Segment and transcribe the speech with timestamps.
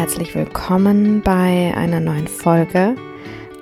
[0.00, 2.96] herzlich willkommen bei einer neuen Folge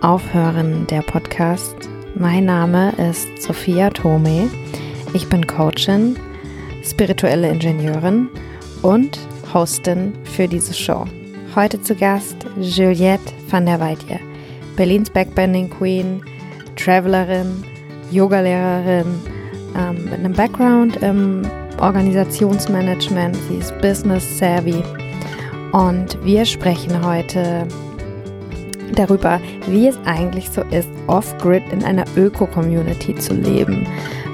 [0.03, 1.75] Aufhören der Podcast.
[2.15, 4.49] Mein Name ist Sophia Tome.
[5.15, 6.17] Ich bin Coachin,
[6.85, 8.29] spirituelle Ingenieurin
[8.83, 9.19] und
[9.53, 11.07] Hostin für diese Show.
[11.57, 14.21] Heute zu Gast Juliette van der Weidje,
[14.77, 16.23] Berlins Backbending Queen,
[16.77, 17.65] Travelerin,
[18.13, 19.07] Yogalehrerin
[19.77, 21.43] ähm, mit einem Background im
[21.81, 23.37] Organisationsmanagement.
[23.49, 24.85] Sie ist Business Savvy
[25.73, 27.67] und wir sprechen heute
[28.95, 33.87] darüber, wie es eigentlich so ist, off-grid in einer Öko-Community zu leben.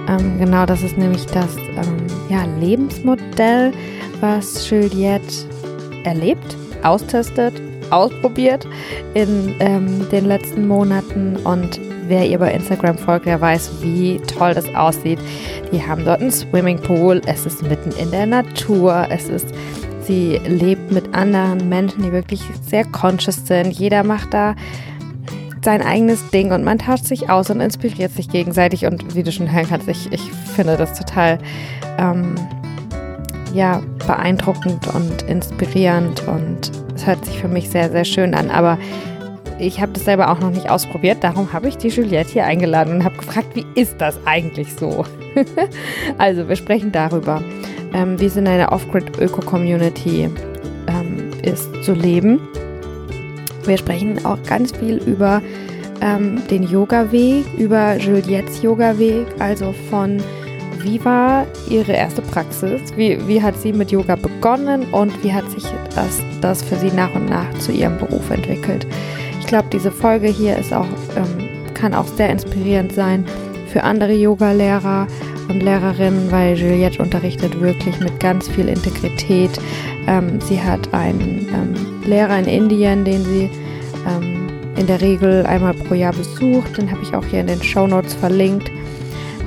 [0.08, 3.72] Ähm, genau, das ist nämlich das ähm, ja, Lebensmodell,
[4.20, 5.48] was Juliette
[6.04, 7.54] erlebt, austestet,
[7.90, 8.66] ausprobiert
[9.14, 14.54] in ähm, den letzten Monaten und wer ihr bei Instagram folgt, der weiß, wie toll
[14.54, 15.18] das aussieht.
[15.72, 19.54] Die haben dort einen Swimmingpool, es ist mitten in der Natur, es ist
[20.06, 23.70] Sie lebt mit anderen Menschen, die wirklich sehr conscious sind.
[23.70, 24.54] Jeder macht da
[25.64, 28.84] sein eigenes Ding und man tauscht sich aus und inspiriert sich gegenseitig.
[28.84, 31.38] Und wie du schon hören kannst, ich, ich finde das total
[31.98, 32.34] ähm,
[33.54, 38.50] ja, beeindruckend und inspirierend und es hört sich für mich sehr, sehr schön an.
[38.50, 38.78] Aber
[39.58, 41.22] ich habe das selber auch noch nicht ausprobiert.
[41.22, 45.04] Darum habe ich die Juliette hier eingeladen und habe gefragt, wie ist das eigentlich so?
[46.18, 47.42] also, wir sprechen darüber,
[47.92, 50.30] ähm, wie es in einer Off-Grid-Öko-Community
[50.88, 52.40] ähm, ist zu leben.
[53.64, 55.40] Wir sprechen auch ganz viel über
[56.00, 60.20] ähm, den Yoga-Weg, über Juliettes Yoga-Weg, also von
[60.82, 65.50] wie war ihre erste Praxis, wie, wie hat sie mit Yoga begonnen und wie hat
[65.50, 65.64] sich
[65.94, 68.86] das, das für sie nach und nach zu ihrem Beruf entwickelt.
[69.44, 73.24] Ich glaube, diese Folge hier ist auch, ähm, kann auch sehr inspirierend sein
[73.68, 75.06] für andere Yoga-Lehrer,
[75.48, 79.50] und Lehrerin, weil Juliette unterrichtet wirklich mit ganz viel Integrität.
[80.06, 83.50] Ähm, sie hat einen ähm, Lehrer in Indien, den sie
[84.06, 86.78] ähm, in der Regel einmal pro Jahr besucht.
[86.78, 88.70] Den habe ich auch hier in den Show Notes verlinkt.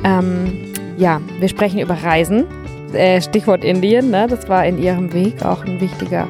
[0.03, 0.53] Ähm,
[0.97, 2.45] ja, wir sprechen über Reisen.
[2.93, 4.27] Äh, Stichwort Indien, ne?
[4.29, 6.27] das war in ihrem Weg auch ein wichtiger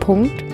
[0.00, 0.47] Punkt.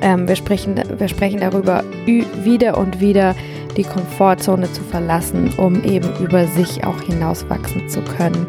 [0.00, 3.34] Ähm, wir, sprechen, wir sprechen darüber wieder und wieder,
[3.76, 8.46] die Komfortzone zu verlassen, um eben über sich auch hinauswachsen zu können.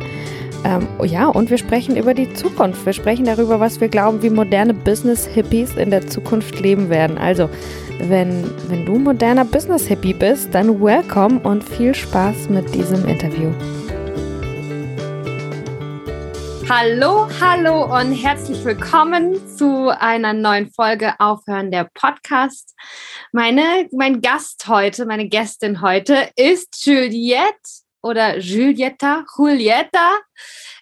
[0.65, 2.85] Ähm, ja, und wir sprechen über die Zukunft.
[2.85, 7.17] Wir sprechen darüber, was wir glauben, wie moderne Business-Hippies in der Zukunft leben werden.
[7.17, 7.49] Also,
[7.99, 13.51] wenn, wenn du moderner Business-Hippie bist, dann welcome und viel Spaß mit diesem Interview.
[16.71, 22.75] Hallo, hallo und herzlich willkommen zu einer neuen Folge Aufhören der Podcast.
[23.31, 27.57] Meine, mein Gast heute, meine Gästin heute ist Juliette
[28.03, 30.19] oder Julietta, Julietta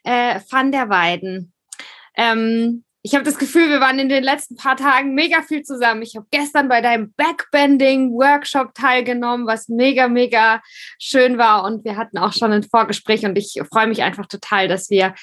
[0.03, 1.53] äh, van der Weiden.
[2.17, 6.01] Ähm, ich habe das Gefühl, wir waren in den letzten paar Tagen mega viel zusammen.
[6.01, 10.61] Ich habe gestern bei deinem Backbending-Workshop teilgenommen, was mega, mega
[10.99, 11.63] schön war.
[11.63, 15.15] Und wir hatten auch schon ein Vorgespräch und ich freue mich einfach total, dass wir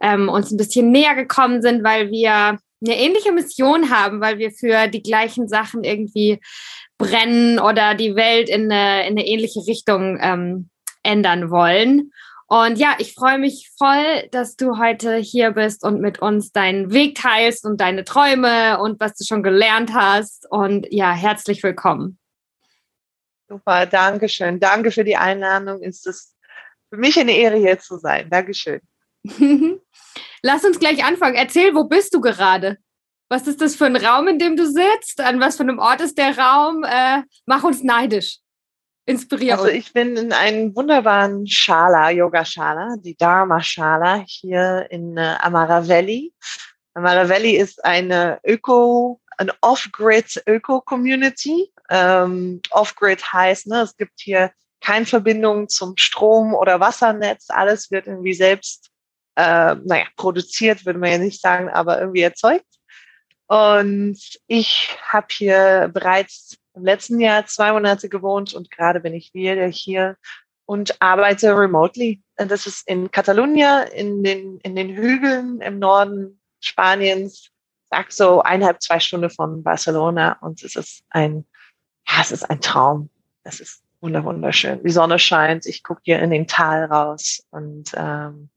[0.00, 4.50] ähm, uns ein bisschen näher gekommen sind, weil wir eine ähnliche Mission haben, weil wir
[4.50, 6.40] für die gleichen Sachen irgendwie
[6.98, 10.70] brennen oder die Welt in eine, in eine ähnliche Richtung ähm,
[11.02, 12.12] ändern wollen.
[12.46, 16.92] Und ja, ich freue mich voll, dass du heute hier bist und mit uns deinen
[16.92, 20.50] Weg teilst und deine Träume und was du schon gelernt hast.
[20.50, 22.18] Und ja, herzlich willkommen.
[23.48, 24.58] Super, danke schön.
[24.58, 25.80] Danke für die Einladung.
[25.82, 26.36] Es ist
[26.88, 28.28] für mich eine Ehre, hier zu sein.
[28.28, 28.80] Dankeschön.
[30.42, 31.36] Lass uns gleich anfangen.
[31.36, 32.78] Erzähl, wo bist du gerade?
[33.28, 35.20] Was ist das für ein Raum, in dem du sitzt?
[35.20, 36.84] An was für einem Ort ist der Raum?
[36.84, 38.38] Äh, mach uns neidisch.
[39.06, 45.86] Inspirier Also ich bin in einem wunderbaren Shala, Yoga-Shala, die Dharma-Shala hier in äh, Amara
[45.86, 46.32] Valley.
[46.94, 51.72] Amara Valley ist eine Öko, eine Off-Grid Öko-Community.
[51.88, 57.46] Ähm, Off-Grid heißt, ne, es gibt hier keine Verbindung zum Strom- oder Wassernetz.
[57.48, 58.89] Alles wird irgendwie selbst
[59.36, 62.66] äh, naja, produziert, würde man ja nicht sagen, aber irgendwie erzeugt.
[63.46, 69.34] Und ich habe hier bereits im letzten Jahr zwei Monate gewohnt und gerade bin ich
[69.34, 70.16] wieder hier
[70.66, 72.22] und arbeite remotely.
[72.38, 77.50] Und das ist in Catalunya, in den, in den Hügeln im Norden Spaniens,
[77.90, 80.38] sag so eineinhalb, zwei Stunden von Barcelona.
[80.40, 81.44] Und es ist ein,
[82.08, 83.10] ja, es ist ein Traum.
[83.42, 84.80] Es ist wunderschön.
[84.84, 88.50] Die Sonne scheint, ich gucke hier in den Tal raus und ähm,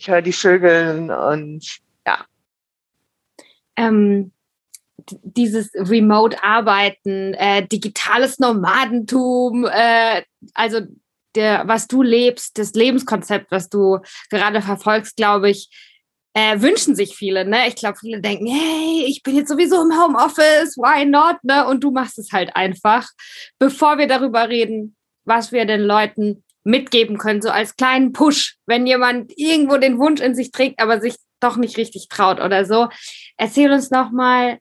[0.00, 2.24] ich höre die Vögel und ja.
[3.76, 4.32] Ähm,
[5.22, 10.22] dieses Remote-Arbeiten, äh, digitales Nomadentum, äh,
[10.54, 10.80] also
[11.34, 13.98] der, was du lebst, das Lebenskonzept, was du
[14.30, 15.68] gerade verfolgst, glaube ich,
[16.32, 17.68] äh, wünschen sich viele, ne?
[17.68, 21.66] Ich glaube, viele denken, hey, ich bin jetzt sowieso im Homeoffice, why not, ne?
[21.66, 23.06] Und du machst es halt einfach.
[23.58, 28.86] Bevor wir darüber reden, was wir den Leuten mitgeben können, so als kleinen Push, wenn
[28.86, 32.88] jemand irgendwo den Wunsch in sich trägt, aber sich doch nicht richtig traut oder so.
[33.36, 34.58] Erzähl uns noch mal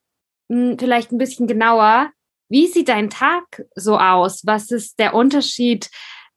[0.47, 2.11] mh, hm, vielleicht ein bisschen genauer,
[2.49, 4.41] wie sieht dein Tag so aus?
[4.45, 5.89] Was ist der Unterschied?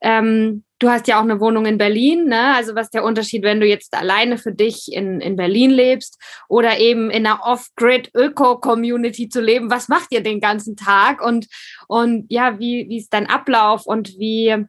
[0.03, 2.55] Ähm, du hast ja auch eine Wohnung in Berlin, ne?
[2.55, 6.19] Also was ist der Unterschied, wenn du jetzt alleine für dich in, in Berlin lebst
[6.49, 9.70] oder eben in einer Off-Grid-Öko-Community zu leben?
[9.70, 11.25] Was macht ihr den ganzen Tag?
[11.25, 11.47] Und,
[11.88, 14.67] und ja, wie, wie ist dein Ablauf und wie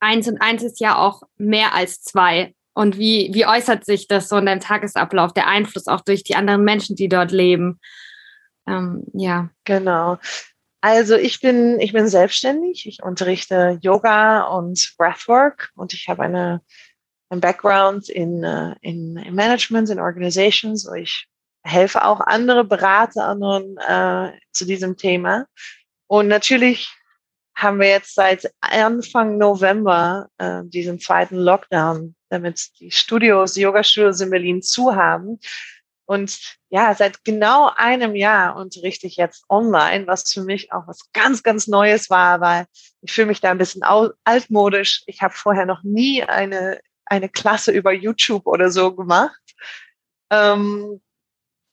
[0.00, 2.54] eins und eins ist ja auch mehr als zwei.
[2.74, 6.34] Und wie, wie äußert sich das so in deinem Tagesablauf, der Einfluss auch durch die
[6.36, 7.80] anderen Menschen, die dort leben?
[8.66, 9.48] Ähm, ja.
[9.64, 10.18] Genau.
[10.82, 12.86] Also ich bin, ich bin selbstständig.
[12.86, 16.60] Ich unterrichte Yoga und Breathwork und ich habe eine,
[17.30, 20.88] einen Background in, äh, in, in Management, in Organizations.
[20.96, 21.26] Ich
[21.64, 25.46] helfe auch andere Berater anderen äh, zu diesem Thema.
[26.06, 26.88] Und natürlich
[27.56, 34.30] haben wir jetzt seit Anfang November äh, diesen zweiten Lockdown, damit die Studios, Yoga-Studios in
[34.30, 35.40] Berlin zu haben.
[36.04, 36.38] Und
[36.68, 41.42] ja, seit genau einem Jahr unterrichte ich jetzt online, was für mich auch was ganz,
[41.42, 42.66] ganz Neues war, weil
[43.00, 45.02] ich fühle mich da ein bisschen altmodisch.
[45.06, 49.40] Ich habe vorher noch nie eine, eine Klasse über YouTube oder so gemacht.
[50.30, 51.00] Ähm,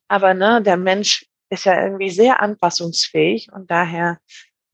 [0.08, 4.20] aber ne, der Mensch ist ja irgendwie sehr anpassungsfähig und daher,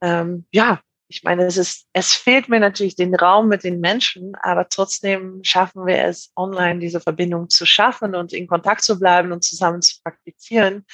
[0.00, 0.80] ähm, ja,
[1.10, 5.40] ich meine, es ist, es fehlt mir natürlich den Raum mit den Menschen, aber trotzdem
[5.42, 9.82] schaffen wir es, online diese Verbindung zu schaffen und in Kontakt zu bleiben und zusammen
[9.82, 10.86] zu praktizieren.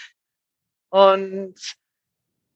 [0.88, 1.54] Und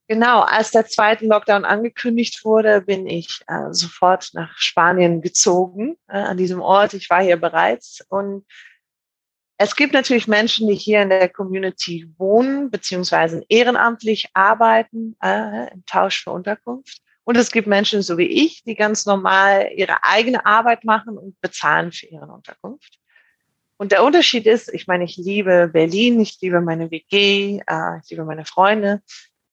[0.09, 6.17] genau, als der zweite Lockdown angekündigt wurde, bin ich äh, sofort nach Spanien gezogen, äh,
[6.17, 6.95] an diesem Ort.
[6.95, 8.47] Ich war hier bereits und
[9.59, 15.85] es gibt natürlich Menschen, die hier in der Community wohnen, beziehungsweise ehrenamtlich arbeiten, äh, im
[15.85, 17.03] Tausch für Unterkunft.
[17.31, 21.41] Und es gibt Menschen so wie ich, die ganz normal ihre eigene Arbeit machen und
[21.41, 22.99] bezahlen für ihre Unterkunft.
[23.77, 28.11] Und der Unterschied ist, ich meine, ich liebe Berlin, ich liebe meine WG, äh, ich
[28.11, 29.01] liebe meine Freunde.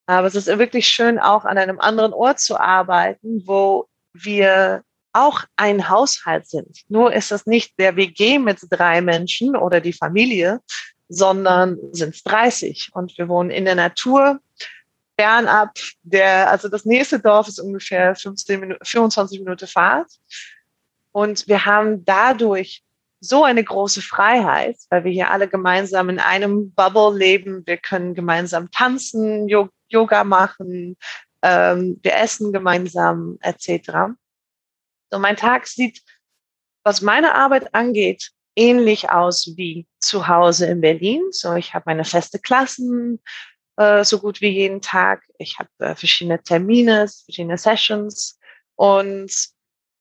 [0.08, 4.82] Aber es ist wirklich schön, auch an einem anderen Ort zu arbeiten, wo wir
[5.14, 6.80] auch ein Haushalt sind.
[6.90, 10.62] Nur ist es nicht der WG mit drei Menschen oder die Familie,
[11.10, 12.90] sondern sind es 30.
[12.94, 14.40] Und wir wohnen in der Natur
[15.20, 20.12] fernab der, also das nächste Dorf ist ungefähr 15 Minuten, 25 Minuten Fahrt.
[21.12, 22.84] Und wir haben dadurch
[23.20, 27.66] so eine große Freiheit, weil wir hier alle gemeinsam in einem Bubble leben.
[27.66, 29.48] Wir können gemeinsam tanzen,
[29.90, 30.98] Yoga machen,
[31.42, 34.14] ähm, wir essen gemeinsam etc.
[35.10, 36.04] So mein Tag sieht,
[36.84, 41.24] was meine Arbeit angeht, ähnlich aus wie zu Hause in Berlin.
[41.32, 43.20] So ich habe meine feste Klassen,
[43.78, 45.24] äh, so gut wie jeden Tag.
[45.38, 48.40] Ich habe äh, verschiedene Termine, verschiedene Sessions.
[48.76, 49.32] Und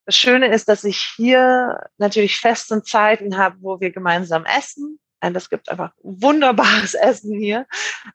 [0.06, 4.99] das Schöne ist, dass ich hier natürlich festen Zeiten habe, wo wir gemeinsam essen.
[5.23, 7.67] Und es gibt einfach wunderbares Essen hier.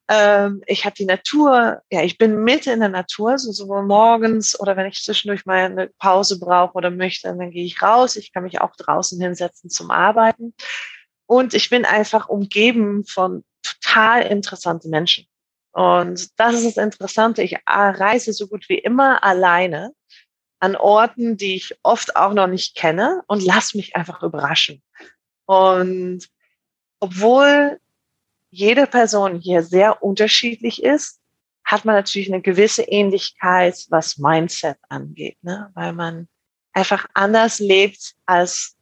[0.07, 4.57] Ähm, ich habe die Natur, ja, ich bin Mitte in der Natur, so sowohl morgens
[4.59, 8.15] oder wenn ich zwischendurch mal eine Pause brauche oder möchte, dann gehe ich raus.
[8.15, 10.53] Ich kann mich auch draußen hinsetzen zum Arbeiten.
[11.25, 15.25] Und ich bin einfach umgeben von total interessanten Menschen.
[15.71, 17.44] Und das ist das Interessante.
[17.44, 19.94] Ich reise so gut wie immer alleine
[20.59, 24.81] an Orten, die ich oft auch noch nicht kenne und lass mich einfach überraschen.
[25.45, 26.28] Und
[26.99, 27.80] obwohl
[28.51, 31.19] jede Person hier sehr unterschiedlich ist,
[31.63, 35.71] hat man natürlich eine gewisse Ähnlichkeit, was Mindset angeht, ne?
[35.73, 36.28] weil man
[36.73, 38.75] einfach anders lebt als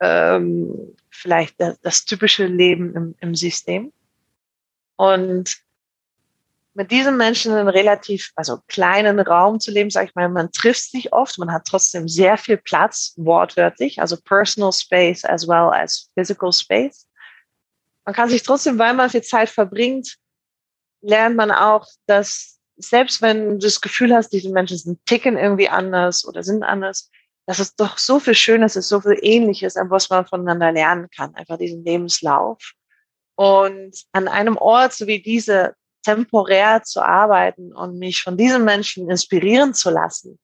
[0.00, 3.92] ähm, vielleicht das, das typische Leben im, im System.
[4.96, 5.58] Und
[6.74, 10.52] mit diesen Menschen in einem relativ, also kleinen Raum zu leben, sage ich mal, man
[10.52, 15.70] trifft sich oft, man hat trotzdem sehr viel Platz, wortwörtlich, also personal space as well
[15.72, 17.08] as physical space.
[18.04, 20.16] Man kann sich trotzdem, weil man viel Zeit verbringt,
[21.02, 25.68] lernt man auch, dass selbst wenn du das Gefühl hast, diese Menschen sind ticken irgendwie
[25.68, 27.10] anders oder sind anders,
[27.46, 31.08] dass es doch so viel Schönes ist, so viel Ähnliches, an was man voneinander lernen
[31.14, 32.72] kann, einfach diesen Lebenslauf.
[33.34, 39.10] Und an einem Ort, so wie diese, temporär zu arbeiten und mich von diesen Menschen
[39.10, 40.38] inspirieren zu lassen,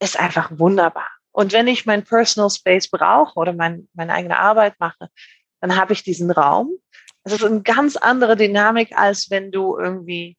[0.00, 1.08] ist einfach wunderbar.
[1.32, 5.08] Und wenn ich mein Personal Space brauche oder mein, meine eigene Arbeit mache,
[5.60, 6.72] dann habe ich diesen Raum.
[7.22, 10.36] Es ist eine ganz andere Dynamik, als wenn du irgendwie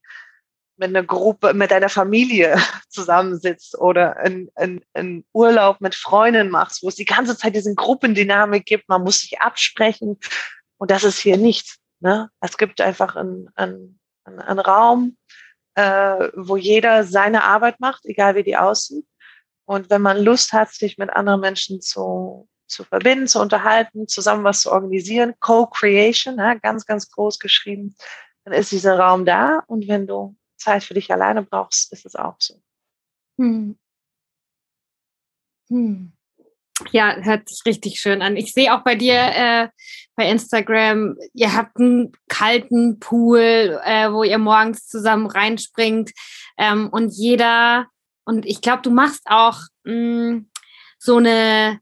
[0.76, 2.56] mit einer Gruppe, mit deiner Familie
[2.88, 8.88] zusammensitzt oder einen Urlaub mit Freunden machst, wo es die ganze Zeit diese Gruppendynamik gibt.
[8.88, 10.18] Man muss sich absprechen
[10.78, 11.78] Und das ist hier nicht.
[12.00, 12.28] Ne?
[12.40, 15.16] Es gibt einfach einen, einen, einen Raum,
[15.74, 19.06] äh, wo jeder seine Arbeit macht, egal wie die aussieht.
[19.64, 24.44] Und wenn man Lust hat, sich mit anderen Menschen zu, zu verbinden, zu unterhalten, zusammen
[24.44, 27.94] was zu organisieren, Co-Creation, ja, ganz, ganz groß geschrieben,
[28.44, 29.62] dann ist dieser Raum da.
[29.66, 32.60] Und wenn du Zeit für dich alleine brauchst, ist es auch so.
[33.38, 33.78] Hm.
[35.68, 36.12] Hm.
[36.90, 38.36] Ja, hört sich richtig schön an.
[38.36, 39.68] Ich sehe auch bei dir äh,
[40.16, 46.12] bei Instagram, ihr habt einen kalten Pool, äh, wo ihr morgens zusammen reinspringt
[46.58, 47.86] ähm, und jeder,
[48.24, 50.50] und ich glaube, du machst auch mh, hm,
[50.98, 51.80] so eine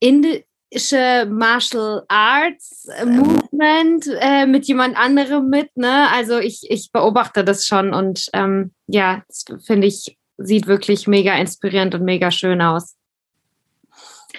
[0.00, 6.08] indische Martial Arts Movement äh, mit jemand anderem mit, ne?
[6.10, 9.22] Also ich, ich beobachte das schon und ähm, ja,
[9.64, 12.96] finde ich, sieht wirklich mega inspirierend und mega schön aus.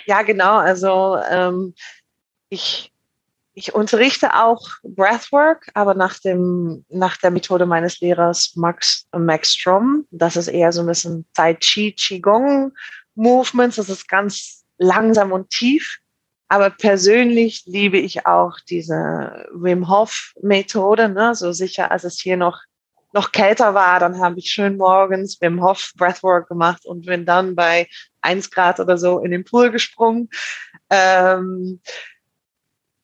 [0.06, 0.58] Ja, genau.
[0.58, 1.74] Also ähm,
[2.50, 2.92] ich,
[3.54, 10.06] ich unterrichte auch Breathwork, aber nach, dem, nach der Methode meines Lehrers Max, Max Strom.
[10.12, 12.74] Das ist eher so ein bisschen Tai Chi, Qigong
[13.16, 13.78] Movements.
[13.78, 16.00] Das ist ganz langsam und tief.
[16.50, 21.34] Aber persönlich liebe ich auch diese Wim Hof Methode, ne?
[21.34, 22.60] so sicher, als es hier noch
[23.14, 27.56] noch kälter war, dann habe ich schön morgens Wim Hof Breathwork gemacht und bin dann
[27.56, 27.88] bei
[28.22, 30.30] 1 Grad oder so in den Pool gesprungen.
[30.90, 31.80] Ähm,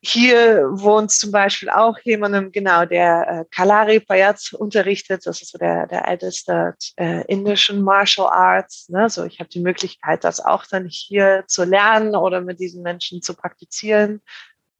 [0.02, 5.26] hier wohnt zum Beispiel auch jemandem, genau, der äh, Kalari Payat unterrichtet.
[5.26, 8.88] Das ist so der, der älteste äh, indischen Martial Arts.
[8.88, 9.10] Ne?
[9.10, 13.20] So, ich habe die Möglichkeit, das auch dann hier zu lernen oder mit diesen Menschen
[13.20, 14.22] zu praktizieren.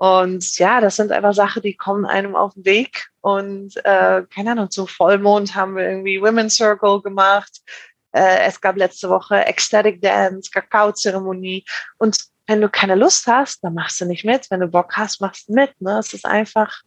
[0.00, 3.11] Und ja, das sind einfach Sachen, die kommen einem auf den Weg.
[3.21, 7.61] Und äh, keine Ahnung, zum Vollmond haben wir irgendwie Women's Circle gemacht.
[8.12, 11.66] Äh, es gab letzte Woche Ecstatic Dance, Kakao-Zeremonie.
[11.99, 12.16] Und
[12.47, 14.50] wenn du keine Lust hast, dann machst du nicht mit.
[14.50, 15.78] Wenn du Bock hast, machst du mit.
[15.83, 15.99] Ne?
[15.99, 16.80] Es ist einfach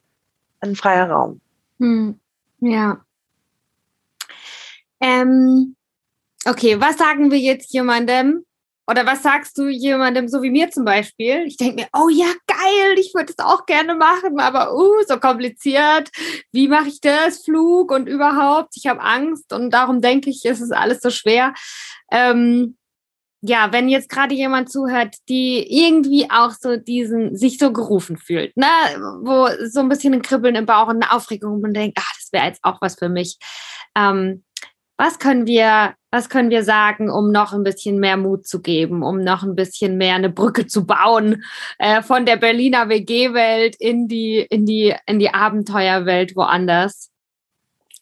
[0.62, 1.40] ein freier Raum.
[1.80, 2.20] Hm.
[2.62, 3.00] Ja.
[5.00, 5.76] Ähm,
[6.46, 8.44] okay, was sagen wir jetzt jemandem,
[8.88, 11.46] oder was sagst du jemandem, so wie mir zum Beispiel?
[11.46, 15.20] Ich denke mir, oh ja, geil, ich würde es auch gerne machen, aber uh, so
[15.20, 16.10] kompliziert.
[16.52, 17.44] Wie mache ich das?
[17.44, 18.74] Flug und überhaupt.
[18.76, 21.54] Ich habe Angst und darum denke ich, es ist alles so schwer.
[22.12, 22.78] Ähm,
[23.46, 28.56] ja, wenn jetzt gerade jemand zuhört, die irgendwie auch so diesen, sich so gerufen fühlt,
[28.56, 28.68] ne,
[29.22, 32.32] wo so ein bisschen ein Kribbeln im Bauch und eine Aufregung und denkt, ach, das
[32.32, 33.38] wäre jetzt auch was für mich.
[33.98, 34.46] Ähm,
[34.98, 39.02] was können wir, was können wir sagen, um noch ein bisschen mehr Mut zu geben,
[39.02, 41.44] um noch ein bisschen mehr eine Brücke zu bauen
[41.80, 47.10] äh, von der Berliner WG-Welt in die, in die, in die Abenteuerwelt woanders?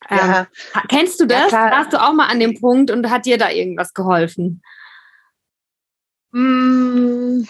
[0.09, 0.47] Ähm, ja.
[0.89, 1.53] Kennst du das?
[1.53, 4.61] Ja, Warst du auch mal an dem Punkt und hat dir da irgendwas geholfen?
[6.31, 7.43] Mm,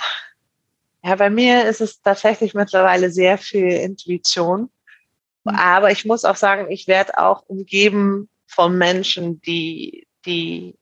[1.02, 4.70] ja, bei mir ist es tatsächlich mittlerweile sehr viel Intuition.
[5.44, 5.56] Mhm.
[5.56, 10.76] Aber ich muss auch sagen, ich werde auch umgeben von Menschen, die, die,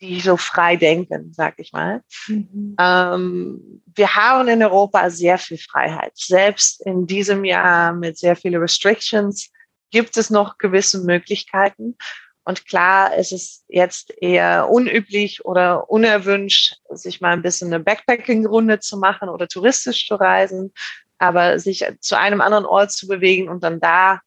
[0.00, 2.02] die so frei denken, sag ich mal.
[2.26, 2.76] Mhm.
[2.78, 6.12] Ähm, wir haben in Europa sehr viel Freiheit.
[6.14, 9.50] Selbst in diesem Jahr mit sehr vielen Restrictions
[9.90, 11.96] gibt es noch gewisse Möglichkeiten.
[12.44, 18.80] Und klar, es ist jetzt eher unüblich oder unerwünscht, sich mal ein bisschen eine Backpacking-Runde
[18.80, 20.72] zu machen oder touristisch zu reisen,
[21.18, 24.20] aber sich zu einem anderen Ort zu bewegen und dann da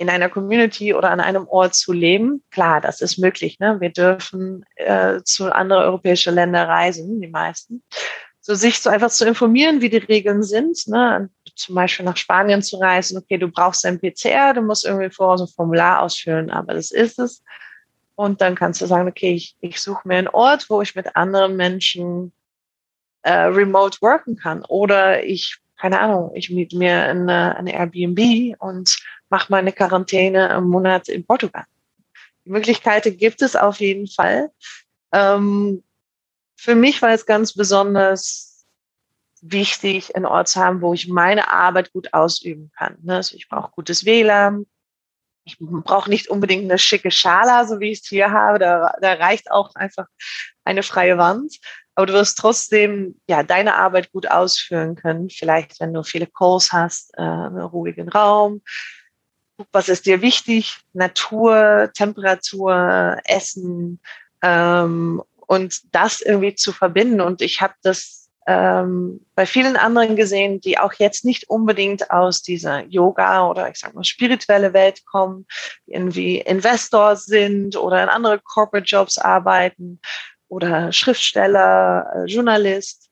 [0.00, 3.58] in einer Community oder an einem Ort zu leben, klar, das ist möglich.
[3.58, 3.82] Ne?
[3.82, 7.82] Wir dürfen äh, zu anderen europäischen Ländern reisen, die meisten.
[8.40, 10.88] So sich so einfach zu informieren, wie die Regeln sind.
[10.88, 11.28] Ne?
[11.54, 13.18] Zum Beispiel nach Spanien zu reisen.
[13.18, 16.92] Okay, du brauchst ein PCR, du musst irgendwie vorher so ein Formular ausfüllen, aber das
[16.92, 17.42] ist es.
[18.14, 21.14] Und dann kannst du sagen, okay, ich, ich suche mir einen Ort, wo ich mit
[21.14, 22.32] anderen Menschen
[23.20, 24.64] äh, remote worken kann.
[24.64, 28.98] Oder ich, keine Ahnung, ich miete mir eine, eine Airbnb und
[29.30, 31.64] mach mal eine Quarantäne im Monat in Portugal.
[32.44, 34.50] Die Möglichkeiten gibt es auf jeden Fall.
[35.12, 35.82] Ähm,
[36.56, 38.66] für mich war es ganz besonders
[39.40, 42.98] wichtig, einen Ort zu haben, wo ich meine Arbeit gut ausüben kann.
[43.00, 43.16] Ne?
[43.16, 44.66] Also ich brauche gutes WLAN.
[45.44, 48.58] Ich brauche nicht unbedingt eine schicke Schala, so wie ich es hier habe.
[48.58, 50.06] Da, da reicht auch einfach
[50.64, 51.58] eine freie Wand.
[51.94, 55.28] Aber du wirst trotzdem ja deine Arbeit gut ausführen können.
[55.28, 58.62] Vielleicht, wenn du viele Calls hast, äh, einen ruhigen Raum,
[59.72, 60.78] was ist dir wichtig?
[60.92, 64.00] Natur, Temperatur, Essen
[64.42, 67.20] ähm, und das irgendwie zu verbinden.
[67.20, 72.42] Und ich habe das ähm, bei vielen anderen gesehen, die auch jetzt nicht unbedingt aus
[72.42, 75.46] dieser Yoga oder ich sag mal spirituelle Welt kommen,
[75.86, 80.00] irgendwie Investors sind oder in andere Corporate Jobs arbeiten
[80.50, 83.08] oder Schriftsteller, äh, Journalist.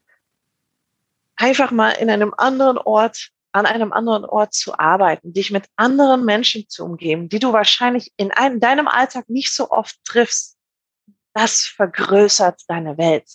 [1.36, 6.24] Einfach mal in einem anderen Ort an einem anderen Ort zu arbeiten, dich mit anderen
[6.24, 10.58] Menschen zu umgeben, die du wahrscheinlich in einem, deinem Alltag nicht so oft triffst,
[11.32, 13.26] das vergrößert deine Welt.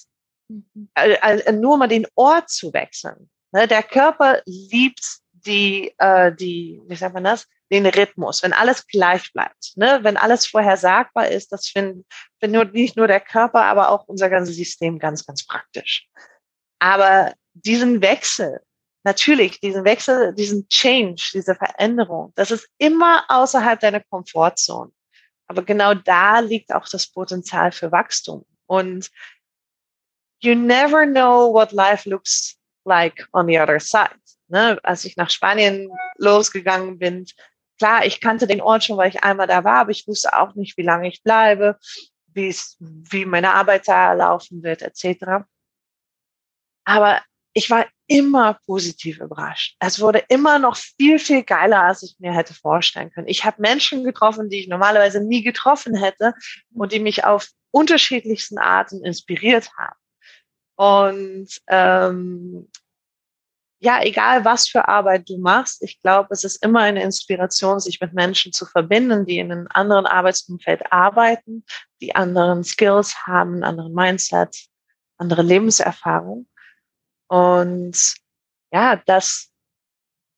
[0.49, 0.89] Mhm.
[0.93, 3.29] Also nur mal den Ort zu wechseln.
[3.51, 8.87] Ne, der Körper liebt die, äh, die, wie sagt man das, den Rhythmus, wenn alles
[8.87, 9.99] gleich bleibt, ne?
[10.03, 12.05] wenn alles vorhersagbar ist, das findet
[12.39, 16.07] find nur, nicht nur der Körper, aber auch unser ganzes System ganz, ganz praktisch.
[16.79, 18.61] Aber diesen Wechsel,
[19.03, 24.91] natürlich, diesen Wechsel, diesen Change, diese Veränderung, das ist immer außerhalb deiner Komfortzone.
[25.47, 28.45] Aber genau da liegt auch das Potenzial für Wachstum.
[28.65, 29.09] Und
[30.41, 34.15] you never know what life looks like on the other side.
[34.47, 34.79] Ne?
[34.83, 37.25] Als ich nach Spanien losgegangen bin,
[37.77, 40.55] klar, ich kannte den Ort schon, weil ich einmal da war, aber ich wusste auch
[40.55, 41.77] nicht, wie lange ich bleibe,
[42.27, 45.45] wie es, wie meine Arbeit da laufen wird, etc.
[46.85, 47.21] Aber
[47.53, 49.75] ich war immer positiv überrascht.
[49.79, 53.27] Es wurde immer noch viel, viel geiler, als ich mir hätte vorstellen können.
[53.27, 56.33] Ich habe Menschen getroffen, die ich normalerweise nie getroffen hätte
[56.73, 59.95] und die mich auf unterschiedlichsten Arten inspiriert haben.
[60.75, 62.69] Und ähm,
[63.83, 67.99] ja, egal was für Arbeit du machst, ich glaube, es ist immer eine Inspiration, sich
[67.99, 71.65] mit Menschen zu verbinden, die in einem anderen Arbeitsumfeld arbeiten,
[71.99, 74.55] die anderen Skills haben, anderen Mindset,
[75.17, 76.47] andere Lebenserfahrung.
[77.27, 78.15] Und
[78.71, 79.51] ja, dass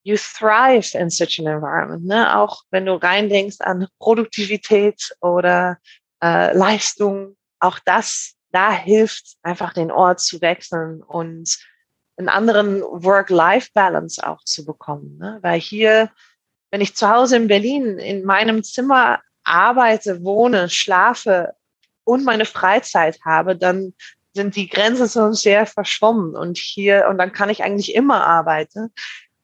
[0.03, 2.03] you thrive in such an environment.
[2.03, 2.35] Ne?
[2.35, 5.77] Auch wenn du reindenkst an Produktivität oder
[6.23, 11.59] äh, Leistung, auch das, da hilft einfach den Ort zu wechseln und
[12.17, 15.17] einen anderen Work-Life-Balance auch zu bekommen.
[15.17, 15.39] Ne?
[15.41, 16.09] Weil hier,
[16.71, 21.53] wenn ich zu Hause in Berlin in meinem Zimmer arbeite, wohne, schlafe
[22.03, 23.93] und meine Freizeit habe, dann
[24.33, 28.91] sind die Grenzen so sehr verschwommen und hier, und dann kann ich eigentlich immer arbeiten.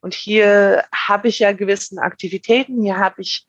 [0.02, 3.46] Und hier habe ich ja gewissen Aktivitäten, hier habe ich,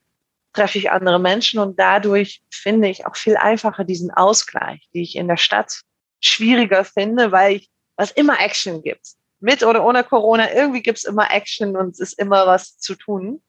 [0.53, 5.17] treffe ich andere Menschen und dadurch finde ich auch viel einfacher diesen Ausgleich, die ich
[5.17, 5.81] in der Stadt
[6.21, 7.72] schwieriger finde, weil ich
[8.03, 9.15] was immer Action gibt.
[9.41, 12.95] Mit oder ohne Corona, irgendwie gibt es immer Action und es ist immer was zu
[12.97, 13.41] tun.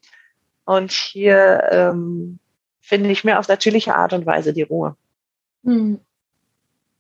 [0.66, 2.40] Und hier ähm,
[2.82, 4.96] finde ich mir auf natürliche Art und Weise die Ruhe.
[5.64, 6.00] Hm.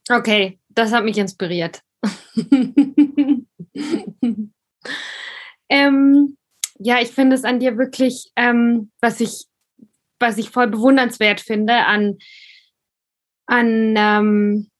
[0.09, 1.81] Okay, das hat mich inspiriert.
[5.69, 6.37] ähm,
[6.79, 9.45] ja, ich finde es an dir wirklich, ähm, was ich,
[10.19, 12.17] was ich voll bewundernswert finde, an,
[13.45, 14.71] an ähm,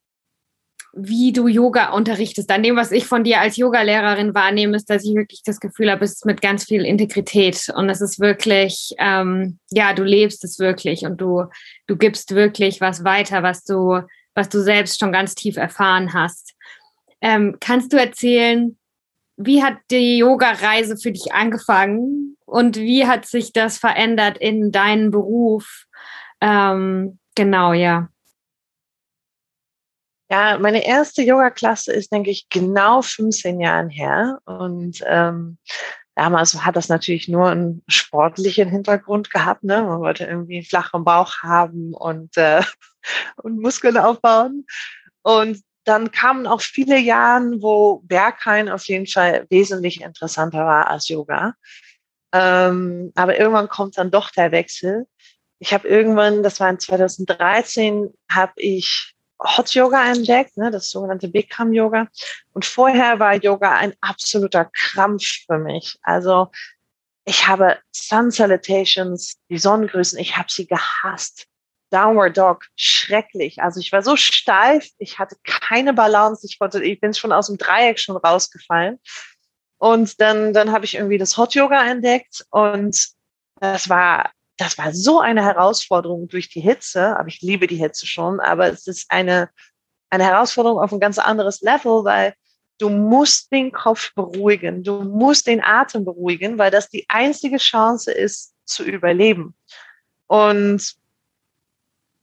[0.95, 2.51] wie du Yoga unterrichtest.
[2.51, 5.89] An dem, was ich von dir als Yogalehrerin wahrnehme, ist, dass ich wirklich das Gefühl
[5.89, 10.43] habe, es ist mit ganz viel Integrität und es ist wirklich, ähm, ja, du lebst
[10.43, 11.45] es wirklich und du,
[11.87, 14.01] du gibst wirklich was weiter, was du,
[14.35, 16.53] was du selbst schon ganz tief erfahren hast.
[17.21, 18.77] Ähm, kannst du erzählen,
[19.35, 25.09] wie hat die Yoga-Reise für dich angefangen und wie hat sich das verändert in deinem
[25.09, 25.85] Beruf?
[26.39, 28.09] Ähm, genau, ja.
[30.33, 34.39] Ja, meine erste Yoga-Klasse ist, denke ich, genau 15 Jahren her.
[34.45, 35.59] Und ähm,
[36.15, 39.63] damals hat das natürlich nur einen sportlichen Hintergrund gehabt.
[39.63, 39.83] Ne?
[39.83, 42.63] Man wollte irgendwie einen flachen Bauch haben und, äh,
[43.43, 44.65] und Muskeln aufbauen.
[45.21, 51.09] Und dann kamen auch viele Jahre, wo Berghain auf jeden Fall wesentlich interessanter war als
[51.09, 51.53] Yoga.
[52.33, 55.05] Ähm, aber irgendwann kommt dann doch der Wechsel.
[55.59, 61.27] Ich habe irgendwann, das war in 2013, habe ich Hot Yoga entdeckt, ne, das sogenannte
[61.27, 62.07] Bikram Yoga.
[62.53, 65.97] Und vorher war Yoga ein absoluter Krampf für mich.
[66.01, 66.49] Also
[67.25, 71.47] ich habe Sun Salutations, die Sonnengrüßen, ich habe sie gehasst.
[71.89, 73.61] Downward Dog, schrecklich.
[73.61, 77.47] Also ich war so steif, ich hatte keine Balance, ich konnte, ich bin schon aus
[77.47, 78.99] dem Dreieck schon rausgefallen.
[79.77, 83.09] Und dann, dann habe ich irgendwie das Hot Yoga entdeckt und
[83.59, 88.05] das war das war so eine Herausforderung durch die Hitze, aber ich liebe die Hitze
[88.05, 89.49] schon, aber es ist eine,
[90.09, 92.33] eine Herausforderung auf ein ganz anderes Level, weil
[92.77, 98.11] du musst den Kopf beruhigen, du musst den Atem beruhigen, weil das die einzige Chance
[98.11, 99.55] ist, zu überleben.
[100.27, 100.95] Und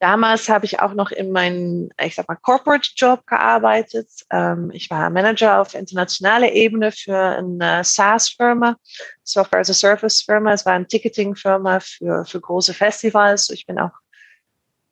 [0.01, 4.09] Damals habe ich auch noch in meinem, ich sag mal, Corporate Job gearbeitet.
[4.31, 8.77] Ähm, ich war Manager auf internationaler Ebene für eine SaaS-Firma,
[9.25, 10.55] Software as a Service-Firma.
[10.55, 13.51] Es war eine Ticketing-Firma für, für große Festivals.
[13.51, 13.93] Ich bin auch,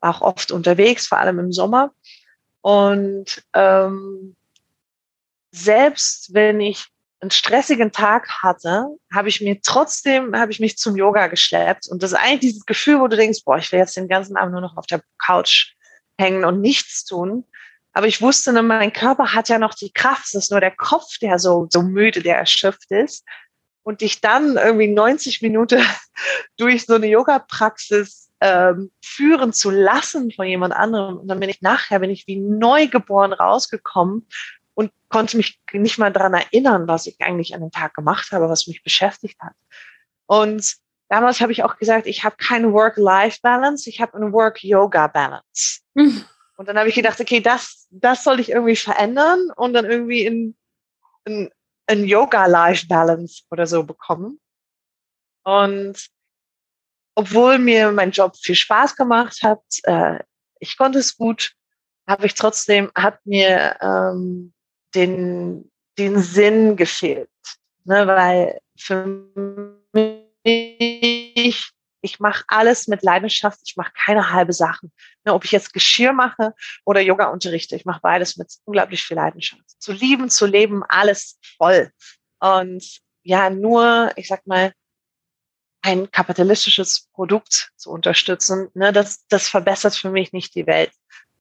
[0.01, 1.93] auch oft unterwegs, vor allem im Sommer.
[2.61, 4.37] Und ähm,
[5.53, 6.87] selbst wenn ich
[7.21, 11.89] einen stressigen Tag hatte, habe ich mir trotzdem, habe ich mich zum Yoga geschleppt.
[11.89, 14.37] Und das ist eigentlich dieses Gefühl, wo du denkst, boah, ich will jetzt den ganzen
[14.37, 15.75] Abend nur noch auf der Couch
[16.19, 17.45] hängen und nichts tun.
[17.93, 20.27] Aber ich wusste, mein Körper hat ja noch die Kraft.
[20.27, 23.25] Es ist nur der Kopf, der so, so müde, der erschöpft ist.
[23.83, 25.83] und dich dann irgendwie 90 Minuten
[26.57, 31.19] durch so eine Yoga-Praxis ähm, führen zu lassen von jemand anderem.
[31.19, 34.29] Und dann bin ich nachher, bin ich wie neugeboren rausgekommen
[34.79, 38.49] und konnte mich nicht mal daran erinnern, was ich eigentlich an dem Tag gemacht habe,
[38.49, 39.55] was mich beschäftigt hat.
[40.27, 40.77] Und
[41.09, 45.81] damals habe ich auch gesagt, ich habe keine Work-Life-Balance, ich habe eine Work-Yoga-Balance.
[45.95, 46.25] Mhm.
[46.57, 50.25] Und dann habe ich gedacht, okay, das, das soll ich irgendwie verändern und dann irgendwie
[50.25, 50.57] in,
[51.25, 51.51] in,
[51.89, 54.39] in Yoga-Life-Balance oder so bekommen.
[55.43, 56.07] Und
[57.17, 60.21] obwohl mir mein Job viel Spaß gemacht hat, äh,
[60.61, 61.55] ich konnte es gut,
[62.07, 64.55] habe ich trotzdem, hat mir ähm,
[64.95, 67.29] den, den Sinn gefehlt.
[67.85, 69.07] Ne, weil für
[70.45, 71.71] mich,
[72.01, 74.93] ich mache alles mit Leidenschaft, ich mache keine halbe Sachen.
[75.25, 79.17] Ne, ob ich jetzt Geschirr mache oder Yoga unterrichte, ich mache beides mit unglaublich viel
[79.17, 79.63] Leidenschaft.
[79.79, 81.91] Zu lieben, zu leben, alles voll.
[82.41, 84.73] Und ja, nur, ich sag mal,
[85.83, 90.93] ein kapitalistisches Produkt zu unterstützen, ne, das, das verbessert für mich nicht die Welt.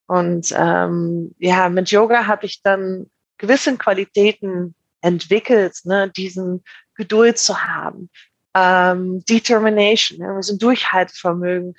[0.05, 6.63] Und ähm, ja, mit Yoga habe ich dann gewisse Qualitäten entwickelt, ne, diesen
[6.95, 8.09] Geduld zu haben,
[8.55, 11.75] ähm, Determination, ne, also Durchhaltevermögen,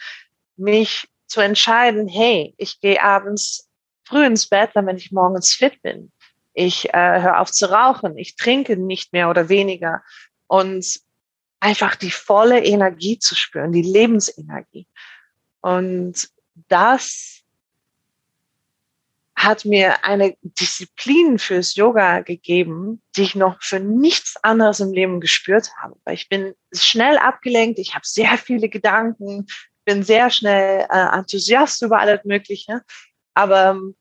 [0.57, 3.69] mich zu entscheiden, hey, ich gehe abends
[4.05, 6.11] früh ins Bett, damit ich morgens fit bin.
[6.55, 10.03] Ich äh, höre auf zu rauchen, ich trinke nicht mehr oder weniger
[10.47, 11.01] und
[11.61, 14.87] einfach die volle Energie zu spüren, die Lebensenergie.
[15.61, 16.29] Und
[16.69, 17.38] das
[19.39, 25.21] hat mir eine Disziplin fürs Yoga gegeben, die ich noch für nichts anderes im Leben
[25.21, 25.95] gespürt habe.
[26.05, 29.47] Weil ich bin schnell abgelenkt, ich habe sehr viele Gedanken,
[29.85, 32.83] bin sehr schnell äh, Enthusiast über alles Mögliche.
[33.35, 33.97] Aber ähm,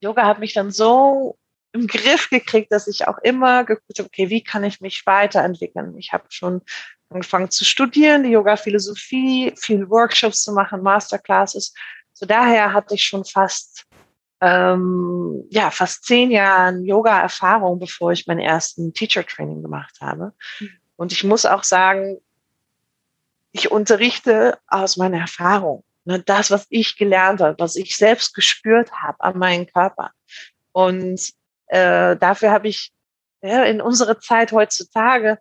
[0.00, 1.36] Yoga hat mich dann so
[1.72, 5.98] im Griff gekriegt, dass ich auch immer geguckt habe, okay, wie kann ich mich weiterentwickeln?
[5.98, 6.62] Ich habe schon
[7.08, 11.74] angefangen zu studieren, die Yoga-Philosophie, viele Workshops zu machen, Masterclasses.
[12.12, 13.85] So daher hatte ich schon fast
[14.40, 20.32] ähm, ja, fast zehn Jahren Yoga-Erfahrung, bevor ich meinen ersten Teacher-Training gemacht habe.
[20.60, 20.70] Mhm.
[20.96, 22.18] Und ich muss auch sagen,
[23.52, 25.84] ich unterrichte aus meiner Erfahrung.
[26.04, 30.12] Ne, das, was ich gelernt habe, was ich selbst gespürt habe an meinem Körper.
[30.70, 31.32] Und
[31.66, 32.92] äh, dafür habe ich
[33.42, 35.38] ja, in unserer Zeit heutzutage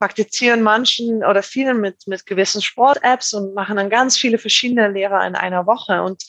[0.00, 5.24] praktizieren manchen oder vielen mit, mit gewissen Sport-Apps und machen dann ganz viele verschiedene Lehrer
[5.24, 6.02] in einer Woche.
[6.02, 6.24] Und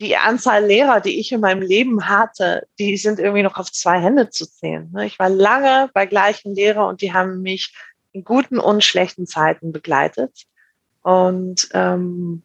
[0.00, 3.98] die Anzahl Lehrer, die ich in meinem Leben hatte, die sind irgendwie noch auf zwei
[4.00, 4.88] Hände zu zählen.
[4.92, 5.06] Ne?
[5.06, 7.74] Ich war lange bei gleichen Lehrer und die haben mich
[8.12, 10.46] in guten und schlechten Zeiten begleitet.
[11.02, 12.42] Und ähm,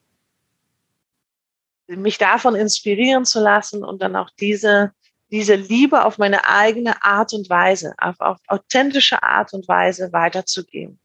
[1.88, 4.94] mich davon inspirieren zu lassen und dann auch diese,
[5.32, 11.00] diese Liebe auf meine eigene Art und Weise, auf, auf authentische Art und Weise weiterzugeben.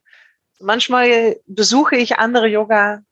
[0.60, 3.04] Manchmal besuche ich andere Yoga-Klassen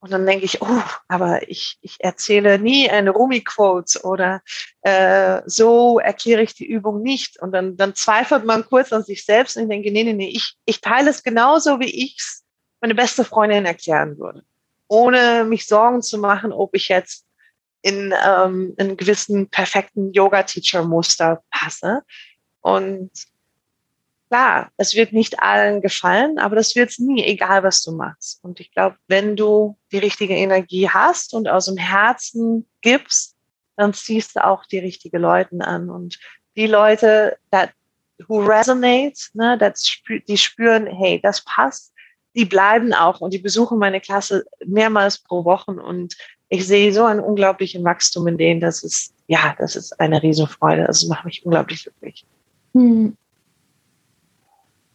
[0.00, 4.40] und dann denke ich, oh, aber ich, ich erzähle nie eine Rumi-Quote oder
[4.80, 7.40] äh, so erkläre ich die Übung nicht.
[7.40, 10.30] Und dann, dann zweifelt man kurz an sich selbst und ich denke, nee, nee, nee,
[10.30, 12.44] ich, ich teile es genauso, wie ich es
[12.80, 14.42] meine beste Freundin erklären würde.
[14.88, 17.26] Ohne mich Sorgen zu machen, ob ich jetzt
[17.82, 22.02] in ähm, einen gewissen perfekten Yoga-Teacher-Muster passe.
[22.62, 23.10] Und
[24.30, 28.42] klar, es wird nicht allen gefallen, aber das wird nie, egal was du machst.
[28.44, 33.34] Und ich glaube, wenn du die richtige Energie hast und aus dem Herzen gibst,
[33.76, 35.90] dann ziehst du auch die richtigen Leute an.
[35.90, 36.18] Und
[36.56, 37.70] die Leute, that,
[38.28, 39.76] who resonate, ne, that
[40.28, 41.92] die spüren, hey, das passt,
[42.36, 46.14] die bleiben auch und die besuchen meine Klasse mehrmals pro Woche und
[46.48, 50.84] ich sehe so ein unglaubliches Wachstum in denen, das ist, ja, das ist eine Riesenfreude.
[50.84, 52.26] Das macht mich unglaublich glücklich.
[52.74, 53.16] Hm.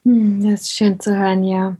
[0.05, 1.77] Hm, das ist schön zu hören, ja.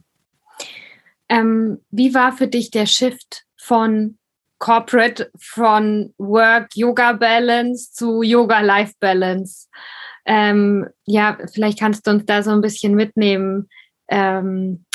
[1.30, 4.18] Ähm, wie war für dich der Shift von
[4.58, 9.68] Corporate, von Work, Yoga Balance zu Yoga Life Balance?
[10.26, 13.70] Ähm, ja, vielleicht kannst du uns da so ein bisschen mitnehmen.
[14.08, 14.86] Ähm,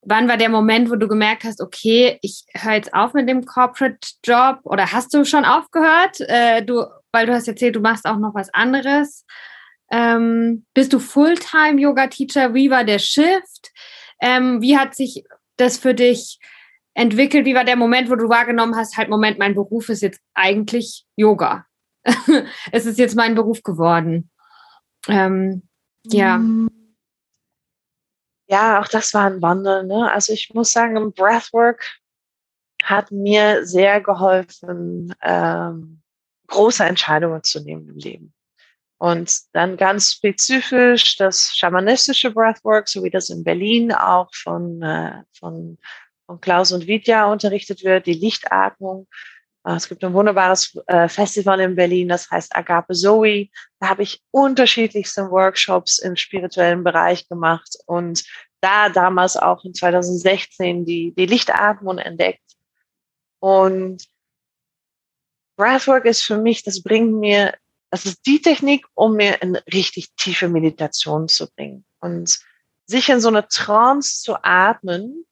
[0.00, 3.44] wann war der Moment, wo du gemerkt hast, okay, ich höre jetzt auf mit dem
[3.44, 6.20] Corporate Job oder hast du schon aufgehört?
[6.20, 9.26] Äh, du, weil du hast erzählt, du machst auch noch was anderes.
[9.90, 12.54] Ähm, bist du Fulltime-Yoga-Teacher?
[12.54, 13.72] Wie war der Shift?
[14.20, 15.24] Ähm, wie hat sich
[15.56, 16.40] das für dich
[16.94, 17.44] entwickelt?
[17.44, 21.06] Wie war der Moment, wo du wahrgenommen hast, halt, Moment, mein Beruf ist jetzt eigentlich
[21.14, 21.66] Yoga.
[22.72, 24.30] es ist jetzt mein Beruf geworden.
[25.08, 25.62] Ähm,
[26.04, 26.40] ja.
[28.48, 29.84] Ja, auch das war ein Wandel.
[29.84, 30.10] Ne?
[30.10, 31.84] Also ich muss sagen, Breathwork
[32.82, 36.02] hat mir sehr geholfen, ähm,
[36.46, 38.35] große Entscheidungen zu nehmen im Leben.
[38.98, 45.22] Und dann ganz spezifisch das schamanistische Breathwork, so wie das in Berlin auch von, äh,
[45.38, 45.78] von,
[46.24, 49.06] von Klaus und Vidya unterrichtet wird, die Lichtatmung.
[49.66, 53.50] Äh, es gibt ein wunderbares äh, Festival in Berlin, das heißt Agape Zoe.
[53.80, 58.24] Da habe ich unterschiedlichste Workshops im spirituellen Bereich gemacht und
[58.62, 62.42] da damals auch in 2016 die, die Lichtatmung entdeckt.
[63.40, 64.06] Und
[65.58, 67.52] Breathwork ist für mich, das bringt mir
[67.90, 72.38] das ist die Technik, um mir in richtig tiefe Meditation zu bringen und
[72.86, 75.24] sich in so eine Trance zu atmen.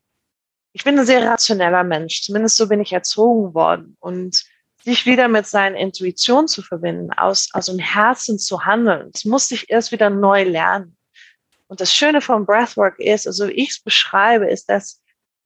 [0.72, 4.44] Ich bin ein sehr rationeller Mensch, zumindest so bin ich erzogen worden und
[4.84, 9.10] sich wieder mit seinen Intuitionen zu verbinden, aus, aus dem Herzen zu handeln.
[9.12, 10.96] Das musste ich erst wieder neu lernen.
[11.68, 15.00] Und das Schöne vom Breathwork ist, also ich es beschreibe, ist, dass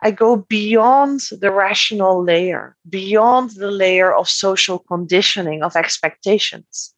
[0.04, 6.94] I go beyond the rational layer, beyond the layer of social conditioning, of expectations.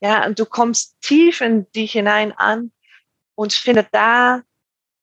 [0.00, 2.72] Ja, und du kommst tief in dich hinein an
[3.34, 4.42] und findest da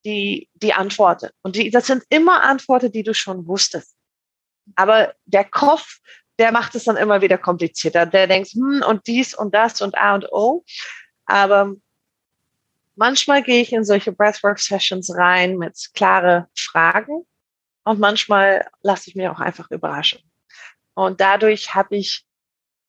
[0.05, 1.29] die, die Antworten.
[1.41, 3.95] Und die, das sind immer Antworten, die du schon wusstest.
[4.75, 5.99] Aber der Kopf,
[6.39, 8.05] der macht es dann immer wieder komplizierter.
[8.05, 10.63] Der denkt, hm, und dies und das und A und O.
[11.25, 11.73] Aber
[12.95, 17.25] manchmal gehe ich in solche Breathwork-Sessions rein mit klare Fragen
[17.84, 20.19] und manchmal lasse ich mich auch einfach überraschen.
[20.93, 22.25] Und dadurch habe ich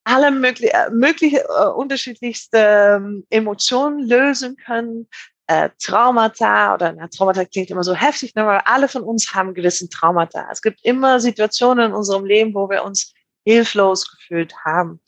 [0.07, 5.09] alle mögliche, äh, mögliche äh, unterschiedlichste ähm, Emotionen lösen können.
[5.49, 9.53] Äh, Traumata oder na, Traumata klingt immer so heftig, ne, aber alle von uns haben
[9.55, 10.49] gewissen Traumata.
[10.51, 13.15] Es gibt immer Situationen in unserem Leben, wo wir uns
[13.45, 15.01] hilflos gefühlt haben.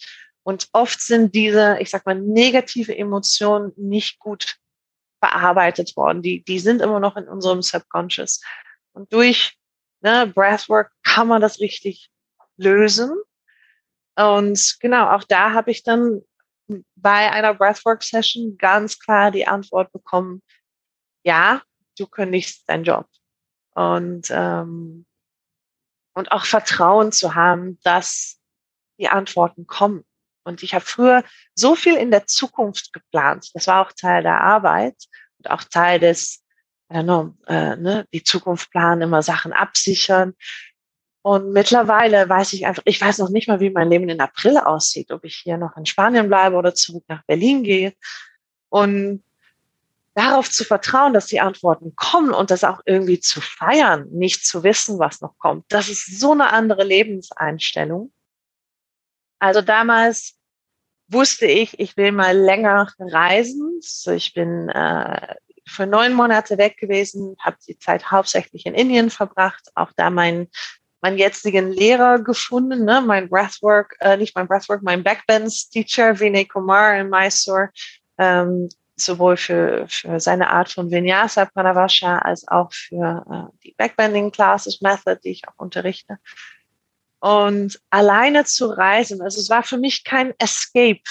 [0.42, 4.56] Und oft sind diese, ich sag mal, negative Emotionen nicht gut
[5.20, 6.22] bearbeitet worden.
[6.22, 8.40] Die, die sind immer noch in unserem Subconscious.
[8.92, 9.56] Und durch
[10.00, 12.11] ne, Breathwork kann man das richtig
[12.56, 13.12] lösen
[14.18, 16.22] und genau, auch da habe ich dann
[16.96, 20.42] bei einer Breathwork-Session ganz klar die Antwort bekommen,
[21.24, 21.62] ja,
[21.96, 23.07] du kündigst deinen Job.
[23.74, 25.07] Und, ähm,
[26.14, 28.40] und auch Vertrauen zu haben, dass
[28.98, 30.04] die Antworten kommen.
[30.44, 31.22] Und ich habe früher
[31.54, 33.50] so viel in der Zukunft geplant.
[33.54, 34.96] Das war auch Teil der Arbeit
[35.38, 36.42] und auch Teil des,
[36.90, 40.35] I don't know, äh, ne, die Zukunft planen, immer Sachen absichern.
[41.22, 44.57] Und mittlerweile weiß ich einfach, ich weiß noch nicht mal, wie mein Leben in April
[44.59, 47.92] aussieht, ob ich hier noch in Spanien bleibe oder zurück nach Berlin gehe.
[48.68, 49.22] Und
[50.14, 54.64] darauf zu vertrauen, dass die Antworten kommen und das auch irgendwie zu feiern, nicht zu
[54.64, 58.12] wissen, was noch kommt, das ist so eine andere Lebenseinstellung.
[59.38, 60.35] Also damals
[61.09, 63.78] wusste ich, ich will mal länger reisen.
[63.81, 69.11] So ich bin äh, für neun Monate weg gewesen, habe die Zeit hauptsächlich in Indien
[69.11, 70.48] verbracht, auch da mein
[71.00, 73.00] meinen jetzigen Lehrer gefunden, ne?
[73.00, 77.70] mein Breathwork, äh, nicht mein Breathwork, mein Backbends-Teacher, Vinay Kumar in Mysore,
[78.18, 84.32] ähm, sowohl für, für seine Art von Vinyasa Pranavasha als auch für äh, die Backbending
[84.32, 86.18] Classes Method, die ich auch unterrichte.
[87.20, 91.02] Und alleine zu reisen, also es war für mich kein Escape.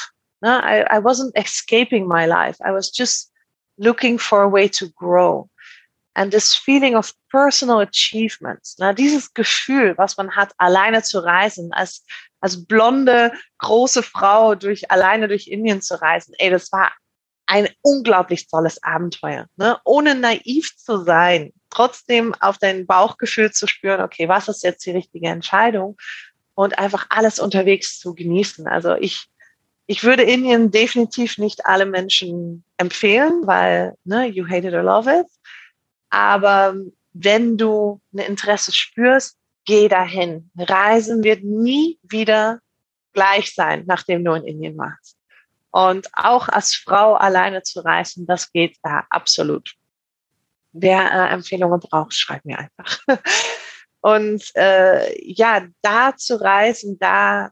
[0.41, 0.62] Ne?
[0.63, 2.62] I, I wasn't escaping my life.
[2.62, 3.32] I was just
[3.78, 5.50] looking for a way to grow
[6.17, 8.75] and this feeling of personal achievements.
[8.80, 12.03] Na, dieses Gefühl, was man hat, alleine zu reisen, als,
[12.41, 16.34] als blonde, große Frau durch, alleine durch Indien zu reisen.
[16.39, 16.91] Ey, das war
[17.45, 19.45] ein unglaublich tolles Abenteuer.
[19.58, 19.77] Ne?
[19.86, 24.91] Ohne naiv zu sein, trotzdem auf dein Bauchgefühl zu spüren, okay, was ist jetzt die
[24.91, 25.97] richtige Entscheidung?
[26.56, 28.67] Und einfach alles unterwegs zu genießen.
[28.67, 29.27] Also ich,
[29.86, 35.08] ich würde Indien definitiv nicht alle Menschen empfehlen, weil, ne, you hate it or love
[35.08, 35.27] it.
[36.10, 36.76] Aber
[37.13, 40.50] wenn du ein Interesse spürst, geh dahin.
[40.58, 42.60] Reisen wird nie wieder
[43.13, 45.17] gleich sein, nachdem du in Indien warst.
[45.72, 49.76] Und auch als Frau alleine zu reisen, das geht da absolut.
[50.72, 53.00] Wer äh, Empfehlungen braucht, schreibt mir einfach.
[54.02, 57.52] Und äh, ja, da zu reisen, da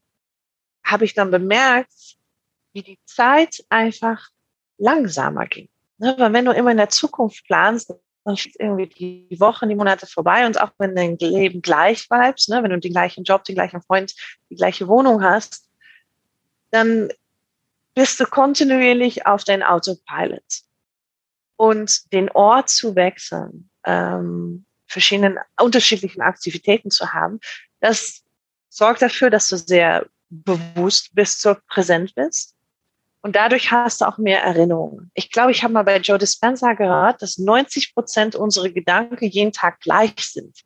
[0.86, 2.18] habe ich dann bemerkt,
[2.74, 4.30] wie die Zeit einfach
[4.78, 5.70] langsamer ging.
[5.98, 6.16] Ne?
[6.18, 7.94] Weil wenn du immer in der Zukunft planst,
[8.26, 8.88] dann schießt irgendwie
[9.30, 12.80] die Wochen, die Monate vorbei und auch wenn dein Leben gleich bleibst, ne, wenn du
[12.80, 14.14] den gleichen Job, den gleichen Freund,
[14.50, 15.70] die gleiche Wohnung hast,
[16.72, 17.10] dann
[17.94, 20.44] bist du kontinuierlich auf dein Autopilot.
[21.56, 27.40] Und den Ort zu wechseln, ähm, verschiedenen unterschiedlichen Aktivitäten zu haben,
[27.80, 28.24] das
[28.70, 32.55] sorgt dafür, dass du sehr bewusst bist, so präsent bist
[33.26, 35.10] und dadurch hast du auch mehr Erinnerungen.
[35.16, 39.52] Ich glaube, ich habe mal bei Joe Dispenza gehört, dass 90 Prozent unserer Gedanken jeden
[39.52, 40.62] Tag gleich sind.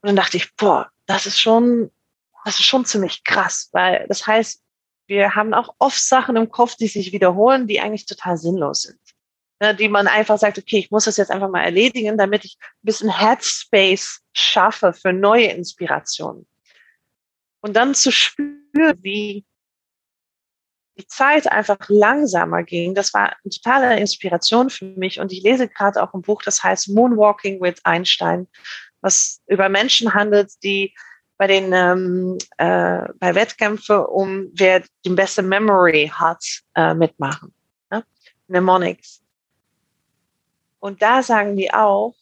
[0.00, 1.90] Und dann dachte ich, boah, das ist schon,
[2.44, 4.62] das ist schon ziemlich krass, weil das heißt,
[5.08, 9.00] wir haben auch oft Sachen im Kopf, die sich wiederholen, die eigentlich total sinnlos sind.
[9.58, 12.58] Ne, die man einfach sagt, okay, ich muss das jetzt einfach mal erledigen, damit ich
[12.60, 16.46] ein bisschen Headspace schaffe für neue Inspirationen.
[17.58, 18.62] Und dann zu spüren,
[19.02, 19.44] wie
[20.96, 25.20] die Zeit einfach langsamer ging, das war eine totale Inspiration für mich.
[25.20, 28.46] Und ich lese gerade auch ein Buch, das heißt Moonwalking with Einstein,
[29.00, 30.94] was über Menschen handelt, die
[31.38, 36.42] bei den ähm, äh, bei Wettkämpfen um wer die beste Memory hat
[36.74, 37.52] äh, mitmachen.
[37.90, 38.04] Ne?
[38.48, 39.22] Mnemonics.
[40.80, 42.14] Und da sagen die auch,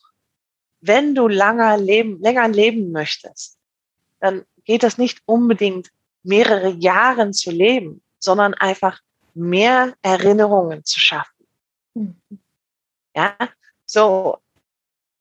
[0.81, 3.57] wenn du länger leben, länger leben möchtest,
[4.21, 5.91] dann geht das nicht unbedingt
[6.23, 9.01] mehrere Jahre zu leben, sondern einfach
[9.35, 11.47] mehr Erinnerungen zu schaffen.
[11.95, 12.17] Mhm.
[13.15, 13.37] Ja,
[13.87, 14.39] so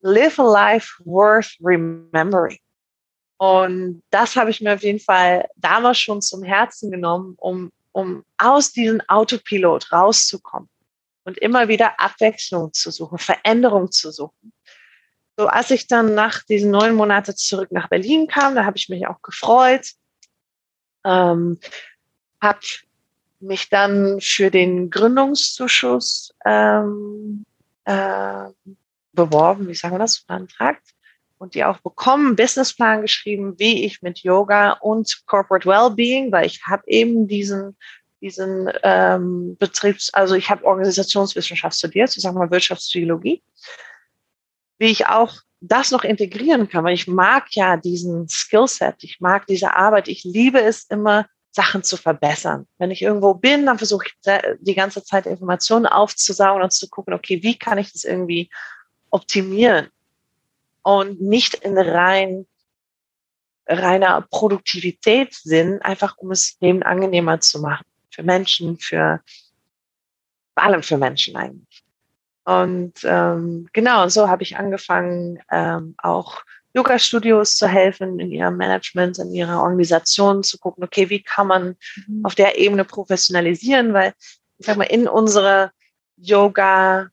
[0.02, 2.60] live a life worth remembering.
[3.38, 8.24] Und das habe ich mir auf jeden Fall damals schon zum Herzen genommen, um, um
[8.38, 10.70] aus diesem Autopilot rauszukommen
[11.26, 14.54] und immer wieder Abwechslung zu suchen, Veränderung zu suchen.
[15.38, 18.88] So, als ich dann nach diesen neun Monaten zurück nach Berlin kam, da habe ich
[18.88, 19.88] mich auch gefreut,
[21.04, 21.60] ähm,
[22.42, 22.60] habe
[23.44, 27.46] mich dann für den Gründungszuschuss ähm,
[27.86, 28.46] äh,
[29.14, 30.84] beworben, wie sagen wir das, beantragt
[31.38, 36.66] und die auch bekommen, Businessplan geschrieben, wie ich mit Yoga und Corporate Wellbeing, weil ich
[36.66, 37.78] habe eben diesen
[38.24, 43.44] diesen ähm, Betriebs, also ich habe Organisationswissenschaft studiert, so sagen wir Wirtschaftspsychologie,
[44.80, 49.46] wie ich auch das noch integrieren kann, weil ich mag ja diesen Skillset, ich mag
[49.48, 52.68] diese Arbeit, ich liebe es immer, Sachen zu verbessern.
[52.80, 54.13] Wenn ich irgendwo bin, dann versuche ich
[54.60, 58.50] die ganze Zeit Informationen aufzusaugen und zu gucken, okay, wie kann ich das irgendwie
[59.12, 59.88] optimieren
[60.82, 62.48] und nicht in rein
[63.66, 69.22] reiner Produktivitätssinn, einfach um es Leben angenehmer zu machen für Menschen, für
[70.54, 71.84] vor allem für Menschen eigentlich.
[72.46, 76.42] Und ähm, genau, so habe ich angefangen, ähm, auch
[76.74, 81.76] Yoga-Studios zu helfen, in ihrem Management, in ihrer Organisation zu gucken, okay, wie kann man
[82.08, 82.26] mhm.
[82.26, 84.14] auf der Ebene professionalisieren, weil
[84.58, 85.72] ich sag mal, in unserer
[86.18, 87.12] Yoga-Welt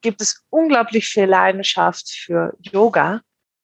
[0.00, 3.20] gibt es unglaublich viel Leidenschaft für Yoga,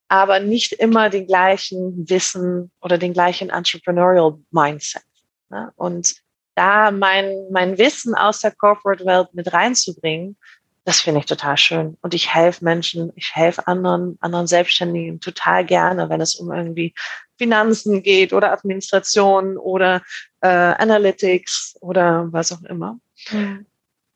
[0.08, 5.02] aber nicht immer den gleichen Wissen oder den gleichen Entrepreneurial Mindset.
[5.48, 5.72] Ne?
[5.76, 6.16] Und
[6.54, 10.36] da mein, mein Wissen aus der Corporate Welt mit reinzubringen,
[10.84, 11.96] das finde ich total schön.
[12.02, 16.94] Und ich helfe Menschen, ich helfe anderen, anderen Selbstständigen total gerne, wenn es um irgendwie
[17.38, 20.02] Finanzen geht oder Administration oder
[20.40, 22.98] äh, Analytics oder was auch immer.
[23.30, 23.66] Mhm.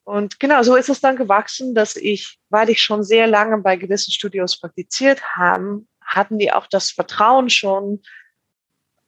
[0.05, 3.77] Und genau, so ist es dann gewachsen, dass ich, weil ich schon sehr lange bei
[3.77, 8.01] gewissen Studios praktiziert haben, hatten die auch das Vertrauen schon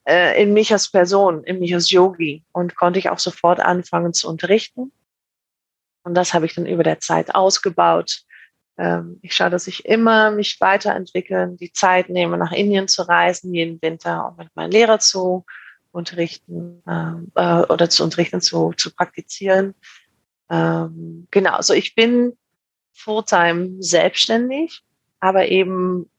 [0.07, 4.12] äh, in mich als Person, in mich als Yogi und konnte ich auch sofort anfangen
[4.12, 4.92] zu unterrichten.
[6.02, 8.22] Und das habe ich dann über der Zeit ausgebaut.
[8.78, 13.54] Ähm, ich schaue, dass ich immer mich weiterentwickeln, die Zeit nehme, nach Indien zu reisen,
[13.54, 15.44] jeden Winter, um mit meinen Lehrer zu
[15.92, 19.74] unterrichten ähm, äh, oder zu unterrichten, zu, zu praktizieren
[20.50, 22.36] ähm, genau, also ich bin
[22.92, 24.82] fulltime selbstständig,
[25.20, 26.10] aber eben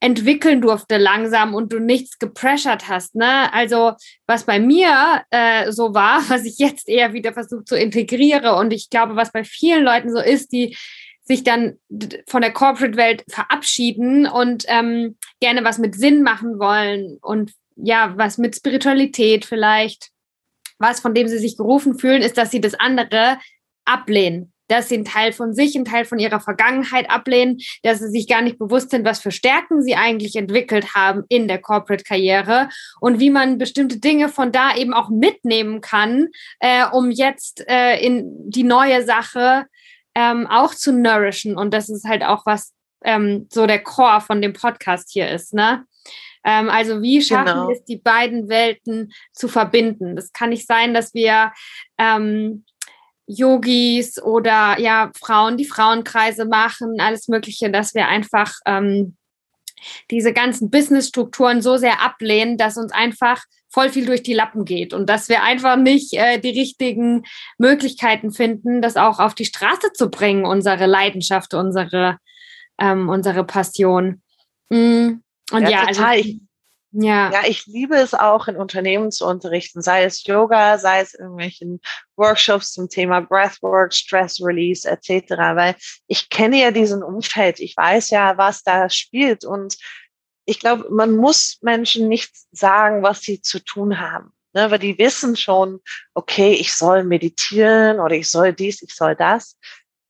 [0.00, 3.14] entwickeln durfte langsam und du nichts gepressured hast.
[3.14, 3.52] Ne?
[3.52, 3.92] Also
[4.26, 8.72] was bei mir äh, so war, was ich jetzt eher wieder versuche zu integrieren und
[8.72, 10.76] ich glaube, was bei vielen Leuten so ist, die
[11.22, 11.78] sich dann
[12.26, 18.36] von der Corporate-Welt verabschieden und ähm, gerne was mit Sinn machen wollen und ja, was
[18.36, 20.10] mit Spiritualität vielleicht,
[20.78, 23.38] was von dem sie sich gerufen fühlen, ist, dass sie das andere
[23.84, 28.08] ablehnen dass sie einen Teil von sich, einen Teil von ihrer Vergangenheit ablehnen, dass sie
[28.08, 32.68] sich gar nicht bewusst sind, was für Stärken sie eigentlich entwickelt haben in der Corporate-Karriere
[33.00, 36.28] und wie man bestimmte Dinge von da eben auch mitnehmen kann,
[36.60, 39.66] äh, um jetzt äh, in die neue Sache
[40.14, 41.56] ähm, auch zu nourishen.
[41.56, 42.72] Und das ist halt auch was
[43.04, 45.84] ähm, so der Core von dem Podcast hier ist, ne?
[46.42, 47.68] Ähm, also wie schaffen genau.
[47.68, 50.16] wir es, die beiden Welten zu verbinden?
[50.16, 51.52] Das kann nicht sein, dass wir
[51.98, 52.64] ähm,
[53.30, 59.16] Yogis oder ja Frauen, die Frauenkreise machen, alles Mögliche, dass wir einfach ähm,
[60.10, 64.92] diese ganzen Businessstrukturen so sehr ablehnen, dass uns einfach voll viel durch die Lappen geht
[64.92, 67.22] und dass wir einfach nicht äh, die richtigen
[67.56, 72.18] Möglichkeiten finden, das auch auf die Straße zu bringen, unsere Leidenschaft, unsere,
[72.78, 74.22] ähm, unsere Passion.
[74.70, 75.20] Mm.
[75.52, 76.02] Und ja, ja also,
[76.92, 77.30] ja.
[77.32, 81.80] ja, ich liebe es auch in Unternehmen zu unterrichten, sei es Yoga, sei es irgendwelchen
[82.16, 85.76] Workshops zum Thema Breathwork, Stress Release etc., weil
[86.08, 89.76] ich kenne ja diesen Umfeld, ich weiß ja, was da spielt und
[90.46, 94.98] ich glaube, man muss Menschen nicht sagen, was sie zu tun haben, ne, weil die
[94.98, 95.80] wissen schon,
[96.14, 99.56] okay, ich soll meditieren oder ich soll dies, ich soll das.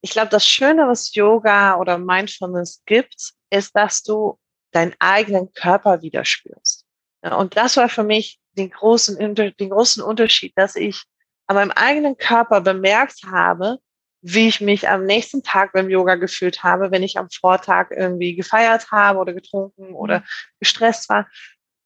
[0.00, 4.38] Ich glaube, das Schöne, was Yoga oder Mindfulness gibt, ist, dass du
[4.72, 6.86] deinen eigenen Körper wieder spürst.
[7.22, 11.04] Und das war für mich den großen, den großen Unterschied, dass ich
[11.46, 13.78] an meinem eigenen Körper bemerkt habe,
[14.22, 18.36] wie ich mich am nächsten Tag beim Yoga gefühlt habe, wenn ich am Vortag irgendwie
[18.36, 20.24] gefeiert habe oder getrunken oder mhm.
[20.60, 21.28] gestresst war.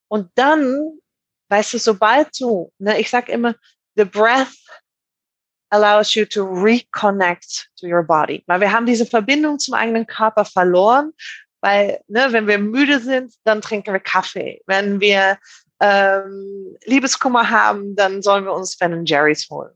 [0.08, 0.98] Und dann,
[1.48, 3.54] weißt du, sobald du, ne, ich sag immer,
[3.96, 4.54] the breath
[5.70, 8.42] allows you to reconnect to your body.
[8.46, 11.12] Weil wir haben diese Verbindung zum eigenen Körper verloren,
[11.64, 14.60] weil, ne, wenn wir müde sind, dann trinken wir Kaffee.
[14.66, 15.38] Wenn wir
[15.80, 19.72] ähm, Liebeskummer haben, dann sollen wir uns Ben Jerry's holen.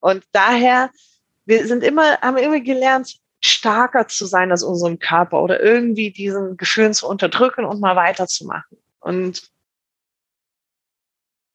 [0.00, 0.90] Und daher,
[1.46, 6.58] wir sind immer, haben immer gelernt, starker zu sein als unserem Körper oder irgendwie diesen
[6.58, 8.76] Gefühlen zu unterdrücken und mal weiterzumachen.
[9.00, 9.50] Und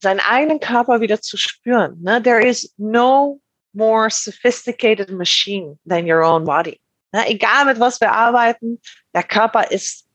[0.02, 2.02] seinen eigenen Körper wieder zu spüren.
[2.02, 2.24] Ne?
[2.24, 3.40] There is no
[3.74, 6.82] more sophisticated machine than your own body.
[7.12, 7.28] Ne?
[7.28, 8.80] Egal mit was wir arbeiten,
[9.14, 10.08] der Körper ist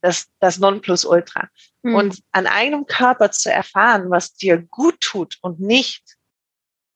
[0.00, 1.48] das, das Nonplusultra.
[1.82, 1.94] Mhm.
[1.94, 6.16] Und an einem Körper zu erfahren, was dir gut tut und nicht,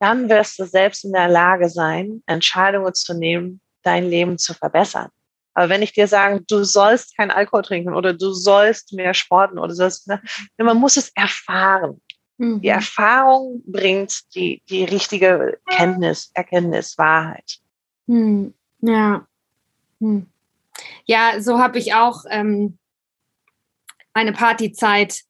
[0.01, 5.11] dann wirst du selbst in der Lage sein, Entscheidungen zu nehmen, dein Leben zu verbessern.
[5.55, 9.59] Aber wenn ich dir sage, du sollst kein Alkohol trinken oder du sollst mehr sporten
[9.59, 10.21] oder sollst, ne,
[10.59, 12.03] man muss es erfahren.
[12.37, 12.61] Mhm.
[12.61, 17.59] Die Erfahrung bringt die, die richtige Kenntnis, Erkenntnis, Wahrheit.
[18.07, 18.53] Mhm.
[18.83, 19.27] Ja.
[20.01, 20.27] Hm.
[21.07, 22.79] Ja, so habe ich auch ähm,
[24.15, 25.21] meine Partyzeit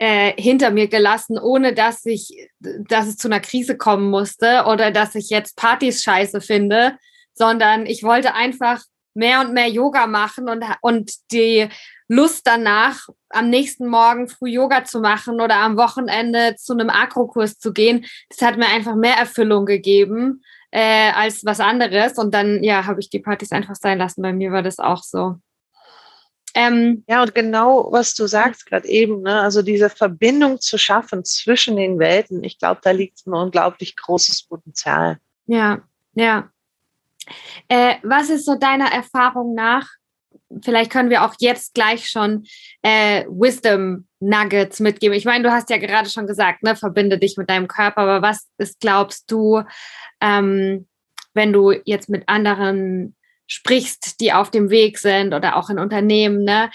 [0.00, 4.90] äh, hinter mir gelassen, ohne dass ich, dass es zu einer Krise kommen musste oder
[4.90, 6.96] dass ich jetzt Partys scheiße finde,
[7.32, 8.82] sondern ich wollte einfach
[9.14, 11.68] mehr und mehr Yoga machen und, und die
[12.08, 17.58] Lust danach, am nächsten Morgen früh Yoga zu machen oder am Wochenende zu einem Akrokurs
[17.58, 20.42] zu gehen, das hat mir einfach mehr Erfüllung gegeben
[20.74, 22.18] äh, als was anderes.
[22.18, 24.22] Und dann, ja, habe ich die Partys einfach sein lassen.
[24.22, 25.36] Bei mir war das auch so.
[26.56, 29.40] Ähm, ja, und genau, was du sagst gerade eben, ne?
[29.40, 34.44] also diese Verbindung zu schaffen zwischen den Welten, ich glaube, da liegt ein unglaublich großes
[34.44, 35.18] Potenzial.
[35.46, 35.82] Ja,
[36.14, 36.48] ja.
[37.68, 39.88] Äh, was ist so deiner Erfahrung nach?
[40.62, 42.44] Vielleicht können wir auch jetzt gleich schon
[42.82, 45.16] äh, Wisdom Nuggets mitgeben.
[45.16, 48.22] Ich meine, du hast ja gerade schon gesagt, ne, verbinde dich mit deinem Körper, aber
[48.22, 49.62] was ist, glaubst du,
[50.20, 50.86] ähm,
[51.34, 56.44] wenn du jetzt mit anderen sprichst, die auf dem Weg sind oder auch in Unternehmen,
[56.44, 56.70] ne,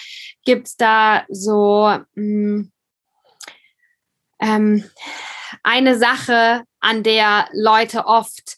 [0.45, 2.71] gibt es da so mh, hm,
[4.41, 4.83] ähm,
[5.63, 8.57] eine Sache, an der Leute oft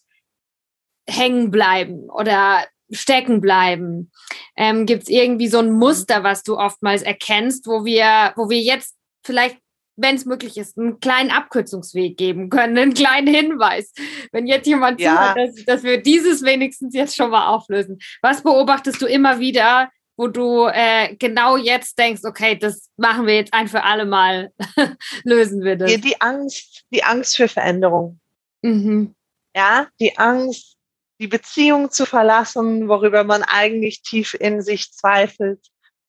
[1.07, 4.11] hängen bleiben oder stecken bleiben?
[4.55, 8.59] Ähm, Gibt es irgendwie so ein Muster, was du oftmals erkennst, wo wir, wo wir
[8.59, 9.57] jetzt vielleicht
[9.97, 13.93] wenn es möglich ist, einen kleinen Abkürzungsweg geben können, einen kleinen Hinweis.
[14.31, 15.33] Wenn jetzt jemand ja.
[15.33, 17.99] zuhört, dass, dass wir dieses wenigstens jetzt schon mal auflösen.
[18.21, 23.35] Was beobachtest du immer wieder, wo du äh, genau jetzt denkst, okay, das machen wir
[23.35, 24.51] jetzt ein für alle Mal,
[25.23, 25.91] lösen wir das?
[25.91, 28.19] Die Angst, die Angst für Veränderung.
[28.61, 29.15] Mhm.
[29.55, 30.77] Ja, die Angst,
[31.21, 35.59] die Beziehung zu verlassen, worüber man eigentlich tief in sich zweifelt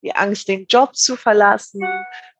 [0.03, 1.81] die Angst, den Job zu verlassen,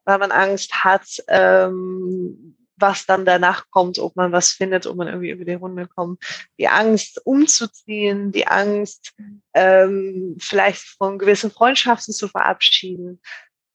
[0.06, 5.08] weil man Angst hat, ähm, was dann danach kommt, ob man was findet, ob man
[5.08, 6.22] irgendwie über die Runde kommt.
[6.60, 9.14] Die Angst, umzuziehen, die Angst,
[9.54, 13.22] ähm, vielleicht von gewissen Freundschaften zu verabschieden,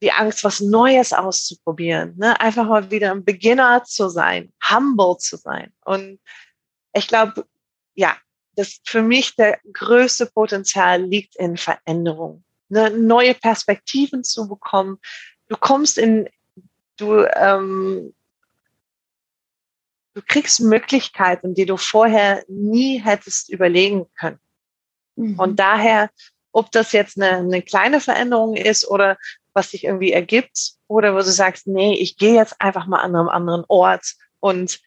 [0.02, 2.38] die Angst, was Neues auszuprobieren, ne?
[2.40, 5.72] einfach mal wieder ein Beginner zu sein, humble zu sein.
[5.84, 6.20] Und
[6.92, 7.46] ich glaube,
[7.94, 8.16] ja,
[8.58, 12.90] das für mich der größte Potenzial liegt in Veränderung, ne?
[12.90, 14.98] neue Perspektiven zu bekommen.
[15.46, 16.28] Du kommst in,
[16.96, 18.12] du, ähm,
[20.14, 24.40] du kriegst Möglichkeiten, die du vorher nie hättest überlegen können.
[25.14, 25.38] Mhm.
[25.38, 26.10] Und daher,
[26.50, 29.18] ob das jetzt eine, eine kleine Veränderung ist oder
[29.52, 33.14] was sich irgendwie ergibt oder wo du sagst, nee, ich gehe jetzt einfach mal an
[33.14, 34.80] einem anderen Ort und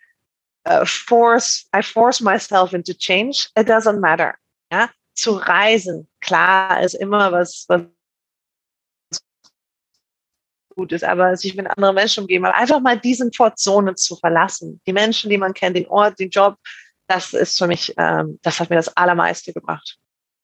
[0.65, 3.49] uh, force, I force myself into change.
[3.55, 4.35] It doesn't matter.
[4.71, 7.81] Ja, zu reisen, klar, ist immer was, was
[10.75, 14.81] gut ist, aber sich mit anderen Menschen umgeben, aber einfach mal diese Komfortzone zu verlassen,
[14.87, 16.57] die Menschen, die man kennt, den Ort, den Job,
[17.07, 19.97] das ist für mich, ähm, das hat mir das Allermeiste gebracht.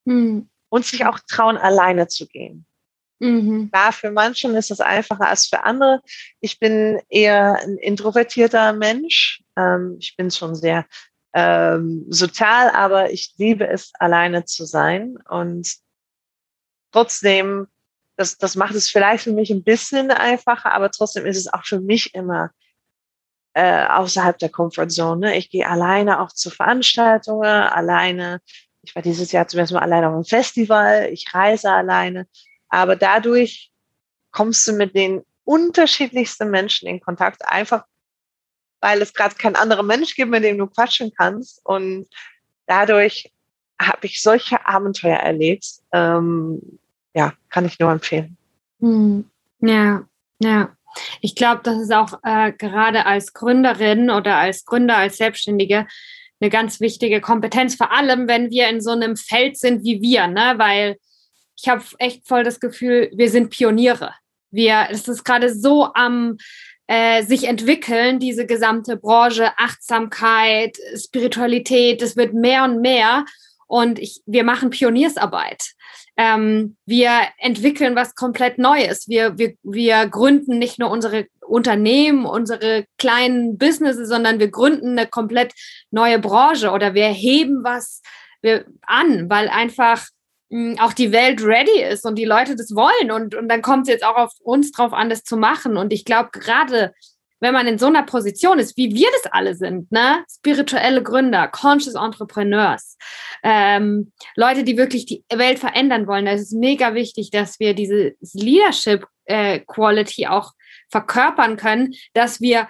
[0.06, 0.50] Hm.
[0.70, 2.66] Und sich auch trauen, alleine zu gehen.
[3.20, 3.70] Mhm.
[3.72, 6.02] Klar, für manchen ist es einfacher als für andere.
[6.40, 9.42] Ich bin eher ein introvertierter Mensch.
[9.58, 10.86] Ähm, ich bin schon sehr
[11.34, 15.18] ähm, sozial, aber ich liebe es, alleine zu sein.
[15.30, 15.76] Und
[16.92, 17.68] trotzdem,
[18.16, 21.66] das, das macht es vielleicht für mich ein bisschen einfacher, aber trotzdem ist es auch
[21.66, 22.52] für mich immer
[23.54, 25.36] äh, außerhalb der Comfortzone.
[25.36, 28.42] Ich gehe alleine auch zu Veranstaltungen, alleine.
[28.84, 31.10] Ich war dieses Jahr zum ersten Mal alleine auf einem Festival.
[31.12, 32.28] Ich reise alleine.
[32.70, 33.72] Aber dadurch
[34.32, 37.86] kommst du mit den unterschiedlichsten Menschen in Kontakt, einfach
[38.82, 41.66] weil es gerade kein anderer Mensch gibt, mit dem du quatschen kannst.
[41.66, 42.08] Und
[42.66, 43.32] dadurch
[43.80, 45.66] habe ich solche Abenteuer erlebt.
[45.92, 46.80] Ähm,
[47.14, 48.38] ja, kann ich nur empfehlen.
[48.80, 49.30] Hm.
[49.60, 50.04] Ja,
[50.40, 50.76] ja.
[51.22, 55.88] Ich glaube, das ist auch äh, gerade als Gründerin oder als Gründer, als Selbstständige
[56.40, 60.28] eine ganz wichtige Kompetenz, vor allem wenn wir in so einem Feld sind wie wir,
[60.28, 60.54] ne?
[60.58, 60.98] weil
[61.60, 64.14] ich habe echt voll das Gefühl, wir sind Pioniere.
[64.52, 66.38] Wir, es ist gerade so am
[66.88, 73.26] äh, sich entwickeln, diese gesamte Branche, Achtsamkeit, Spiritualität, es wird mehr und mehr.
[73.68, 75.74] Und ich, wir machen Pioniersarbeit.
[76.16, 79.08] Ähm, wir entwickeln was komplett Neues.
[79.08, 85.08] Wir, wir, wir gründen nicht nur unsere Unternehmen, unsere kleinen Businesses, sondern wir gründen eine
[85.08, 85.54] komplett
[85.92, 88.02] neue Branche oder wir heben was
[88.86, 90.08] an, weil einfach
[90.80, 93.12] auch die Welt ready ist und die Leute das wollen.
[93.12, 95.78] Und, und dann kommt es jetzt auch auf uns drauf an, das zu machen.
[95.78, 96.94] Und ich glaube, gerade
[97.40, 100.24] wenn man in so einer Position ist, wie wir das alle sind, ne?
[100.30, 102.98] Spirituelle Gründer, Conscious Entrepreneurs,
[103.44, 107.74] ähm, Leute, die wirklich die Welt verändern wollen, da ist es mega wichtig, dass wir
[107.74, 110.54] diese Leadership äh, Quality auch
[110.90, 112.68] verkörpern können, dass wir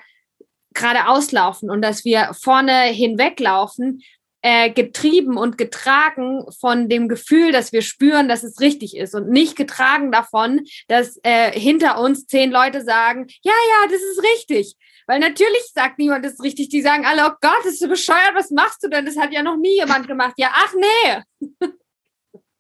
[0.73, 4.01] gerade auslaufen und dass wir vorne hinweglaufen
[4.41, 9.29] äh, getrieben und getragen von dem Gefühl, dass wir spüren, dass es richtig ist und
[9.29, 14.75] nicht getragen davon, dass äh, hinter uns zehn Leute sagen, ja, ja, das ist richtig.
[15.07, 16.69] Weil natürlich sagt niemand, das ist richtig.
[16.69, 19.05] Die sagen alle, oh Gott, das ist so bescheuert, was machst du denn?
[19.05, 20.33] Das hat ja noch nie jemand gemacht.
[20.37, 21.69] Ja, ach nee.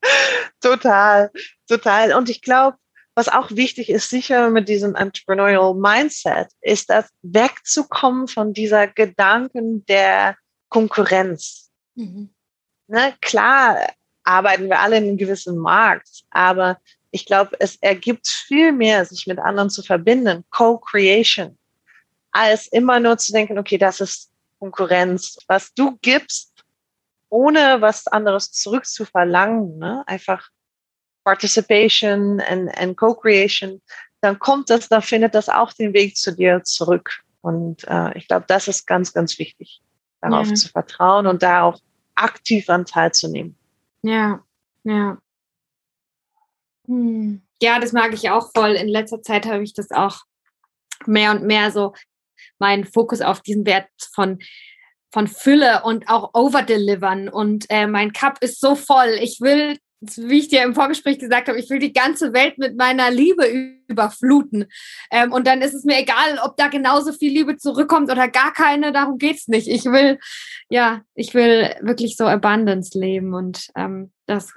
[0.61, 1.29] total,
[1.67, 2.13] total.
[2.13, 2.77] Und ich glaube,
[3.15, 9.85] was auch wichtig ist, sicher mit diesem Entrepreneurial Mindset, ist das wegzukommen von dieser Gedanken
[9.87, 10.37] der
[10.69, 11.66] Konkurrenz.
[11.97, 12.29] Mhm.
[12.87, 13.93] Ne, klar
[14.23, 16.79] arbeiten wir alle in einem gewissen Markt, aber
[17.11, 21.57] ich glaube, es ergibt viel mehr, sich mit anderen zu verbinden, Co-Creation,
[22.31, 25.37] als immer nur zu denken, okay, das ist Konkurrenz.
[25.47, 26.53] Was du gibst,
[27.29, 30.03] ohne was anderes zurückzuverlangen, ne?
[30.07, 30.49] einfach
[31.23, 33.81] Participation and, and Co-Creation,
[34.21, 37.21] dann kommt das, dann findet das auch den Weg zu dir zurück.
[37.41, 39.81] Und äh, ich glaube, das ist ganz, ganz wichtig,
[40.21, 40.55] darauf ja.
[40.55, 41.79] zu vertrauen und da auch
[42.17, 43.57] aktiv an teilzunehmen.
[44.01, 44.43] Ja,
[44.83, 45.17] ja.
[46.85, 47.41] Hm.
[47.61, 48.71] Ja, das mag ich auch voll.
[48.71, 50.21] In letzter Zeit habe ich das auch
[51.05, 51.93] mehr und mehr so
[52.59, 54.39] meinen Fokus auf diesen Wert von
[55.11, 57.29] von Fülle und auch overdelivern.
[57.29, 59.17] Und äh, mein Cup ist so voll.
[59.21, 62.77] Ich will wie ich dir im Vorgespräch gesagt habe, ich will die ganze Welt mit
[62.77, 63.45] meiner Liebe
[63.87, 64.65] überfluten.
[65.11, 68.53] Ähm, und dann ist es mir egal, ob da genauso viel Liebe zurückkommt oder gar
[68.53, 69.67] keine, darum geht's nicht.
[69.67, 70.19] Ich will,
[70.69, 74.53] ja, ich will wirklich so Abundance leben und ähm, das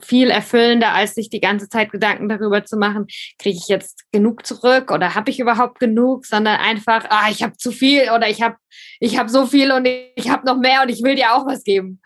[0.00, 3.06] viel erfüllender, als sich die ganze Zeit Gedanken darüber zu machen,
[3.38, 7.56] kriege ich jetzt genug zurück oder habe ich überhaupt genug, sondern einfach, ah, ich habe
[7.56, 8.56] zu viel oder ich habe
[9.00, 11.64] ich hab so viel und ich habe noch mehr und ich will dir auch was
[11.64, 12.00] geben.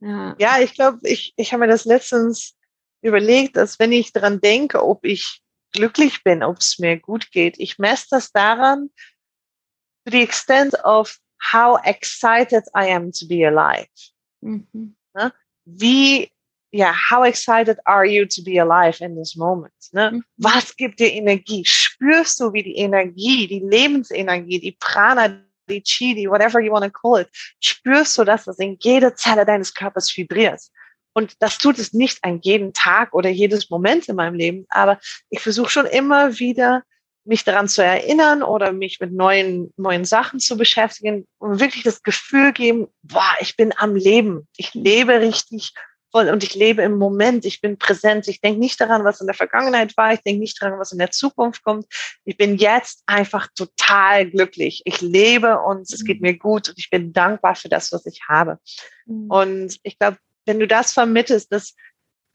[0.00, 2.56] Ja, ja ich glaube, ich, ich habe mir das letztens
[3.02, 5.42] überlegt, dass wenn ich daran denke, ob ich
[5.72, 8.90] glücklich bin, ob es mir gut geht, ich messe das daran,
[10.04, 11.18] to the extent of
[11.52, 13.88] how excited I am to be alive.
[14.40, 14.96] Mhm.
[15.14, 15.32] Ne?
[15.64, 16.30] Wie,
[16.72, 19.74] ja, how excited are you to be alive in this moment?
[19.92, 20.12] Ne?
[20.12, 20.24] Mhm.
[20.36, 21.64] Was gibt dir Energie?
[21.64, 26.84] Spürst du, wie die Energie, die Lebensenergie, die Prana, die Chi, die whatever you want
[26.84, 27.28] to call it,
[27.60, 30.60] spürst du, dass das in jeder Zelle deines Körpers vibriert?
[31.12, 35.00] Und das tut es nicht an jedem Tag oder jedes Moment in meinem Leben, aber
[35.30, 36.82] ich versuche schon immer wieder
[37.24, 42.02] mich daran zu erinnern oder mich mit neuen, neuen Sachen zu beschäftigen und wirklich das
[42.02, 44.46] Gefühl geben, boah, ich bin am Leben.
[44.56, 45.72] Ich lebe richtig
[46.16, 47.44] voll und ich lebe im Moment.
[47.44, 48.26] Ich bin präsent.
[48.26, 50.14] Ich denke nicht daran, was in der Vergangenheit war.
[50.14, 51.86] Ich denke nicht daran, was in der Zukunft kommt.
[52.24, 54.80] Ich bin jetzt einfach total glücklich.
[54.86, 56.28] Ich lebe und es geht mhm.
[56.28, 58.58] mir gut und ich bin dankbar für das, was ich habe.
[59.04, 59.30] Mhm.
[59.30, 61.74] Und ich glaube, wenn du das vermittelst, dass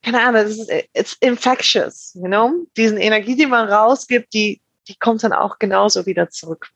[0.04, 2.68] keine Ahnung, das ist, it's infectious, you know?
[2.76, 6.70] Diesen Energie, die man rausgibt, die, die kommt dann auch genauso wieder zurück.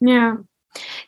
[0.00, 0.38] Ja,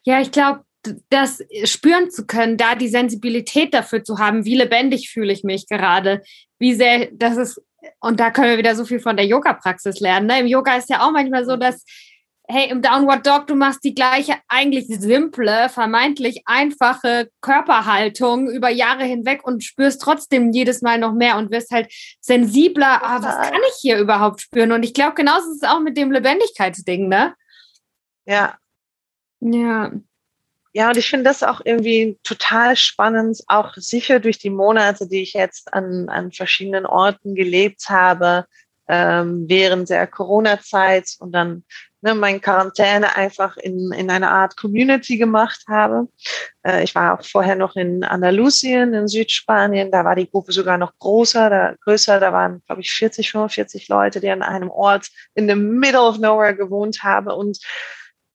[0.04, 0.64] ja, ich glaube,
[1.10, 5.66] das spüren zu können, da die Sensibilität dafür zu haben, wie lebendig fühle ich mich
[5.68, 6.22] gerade,
[6.58, 7.62] wie sehr, das ist,
[8.00, 10.26] und da können wir wieder so viel von der Yoga-Praxis lernen.
[10.26, 10.40] Ne?
[10.40, 11.84] Im Yoga ist ja auch manchmal so, dass
[12.48, 19.04] hey, im Downward Dog, du machst die gleiche, eigentlich simple, vermeintlich einfache Körperhaltung über Jahre
[19.04, 23.60] hinweg und spürst trotzdem jedes Mal noch mehr und wirst halt sensibler, ah, was kann
[23.68, 24.72] ich hier überhaupt spüren?
[24.72, 27.34] Und ich glaube, genauso ist es auch mit dem Lebendigkeitsding, ne?
[28.26, 28.56] Ja.
[29.40, 29.92] Ja.
[30.76, 35.22] Ja, und ich finde das auch irgendwie total spannend, auch sicher durch die Monate, die
[35.22, 38.44] ich jetzt an, an verschiedenen Orten gelebt habe,
[38.86, 41.64] ähm, während der Corona-Zeit und dann
[42.02, 46.08] ne, meine Quarantäne einfach in, in einer Art Community gemacht habe.
[46.62, 49.90] Äh, ich war auch vorher noch in Andalusien, in Südspanien.
[49.90, 52.20] Da war die Gruppe sogar noch größer, da, größer.
[52.20, 56.18] Da waren, glaube ich, 40, 45 Leute, die an einem Ort in the middle of
[56.18, 57.28] nowhere gewohnt haben.
[57.28, 57.60] Und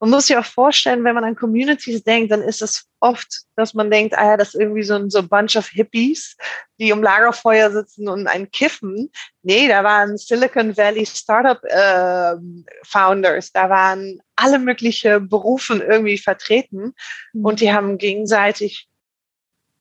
[0.02, 3.76] man muss sich auch vorstellen, wenn man an Communities denkt, dann ist es oft, dass
[3.76, 6.36] man denkt, ah ja, das ist irgendwie so ein so Bunch of Hippies,
[6.80, 9.12] die um Lagerfeuer sitzen und ein Kiffen.
[9.44, 12.36] Nee, da waren Silicon Valley Startup äh,
[12.84, 16.96] Founders, da waren alle möglichen Berufen irgendwie vertreten
[17.34, 17.46] mhm.
[17.46, 18.90] und die haben gegenseitig,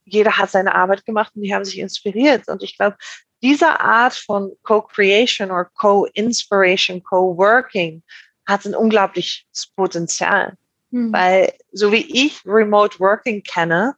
[0.04, 2.46] jeder hat seine Arbeit gemacht und die haben sich inspiriert.
[2.46, 2.98] Und ich glaube,
[3.42, 8.02] diese Art von Co-Creation oder Co-Inspiration, Co-Working,
[8.50, 10.56] hat ein unglaubliches Potenzial.
[10.90, 11.12] Mhm.
[11.12, 13.94] Weil so wie ich Remote Working kenne,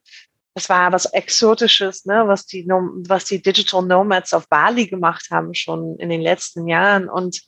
[0.53, 5.53] das war was Exotisches, ne, was die, was die Digital Nomads auf Bali gemacht haben
[5.55, 7.09] schon in den letzten Jahren.
[7.09, 7.41] Und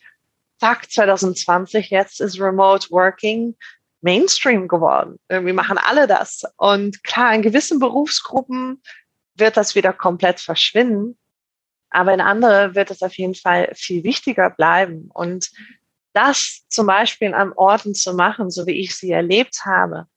[0.59, 3.55] zack, 2020, jetzt ist Remote Working
[4.01, 5.19] Mainstream geworden.
[5.29, 6.43] Irgendwie machen alle das.
[6.57, 8.81] Und klar, in gewissen Berufsgruppen
[9.35, 11.17] wird das wieder komplett verschwinden.
[11.89, 15.09] Aber in andere wird es auf jeden Fall viel wichtiger bleiben.
[15.13, 15.51] Und
[16.15, 20.07] das zum Beispiel an Orten zu machen, so wie ich sie erlebt habe,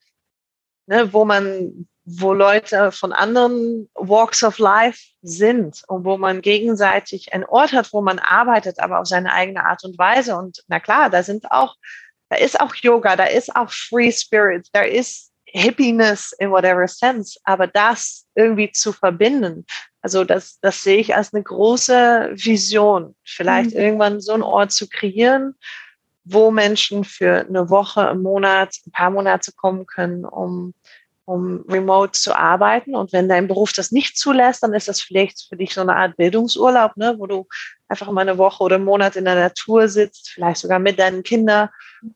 [0.86, 7.32] ne, wo man, wo Leute von anderen Walks of Life sind und wo man gegenseitig
[7.32, 10.36] einen Ort hat, wo man arbeitet, aber auf seine eigene Art und Weise.
[10.36, 11.74] Und na klar, da sind auch,
[12.30, 17.38] da ist auch Yoga, da ist auch Free Spirit, da ist Hippiness in whatever sense,
[17.44, 19.64] aber das irgendwie zu verbinden,
[20.02, 23.80] also das, das sehe ich als eine große Vision, vielleicht mhm.
[23.80, 25.54] irgendwann so einen Ort zu kreieren,
[26.30, 30.74] wo Menschen für eine Woche, einen Monat, ein paar Monate kommen können, um,
[31.24, 32.94] um remote zu arbeiten.
[32.94, 35.96] Und wenn dein Beruf das nicht zulässt, dann ist das vielleicht für dich so eine
[35.96, 37.46] Art Bildungsurlaub, ne, wo du
[37.88, 41.22] einfach mal eine Woche oder einen Monat in der Natur sitzt, vielleicht sogar mit deinen
[41.22, 41.70] Kindern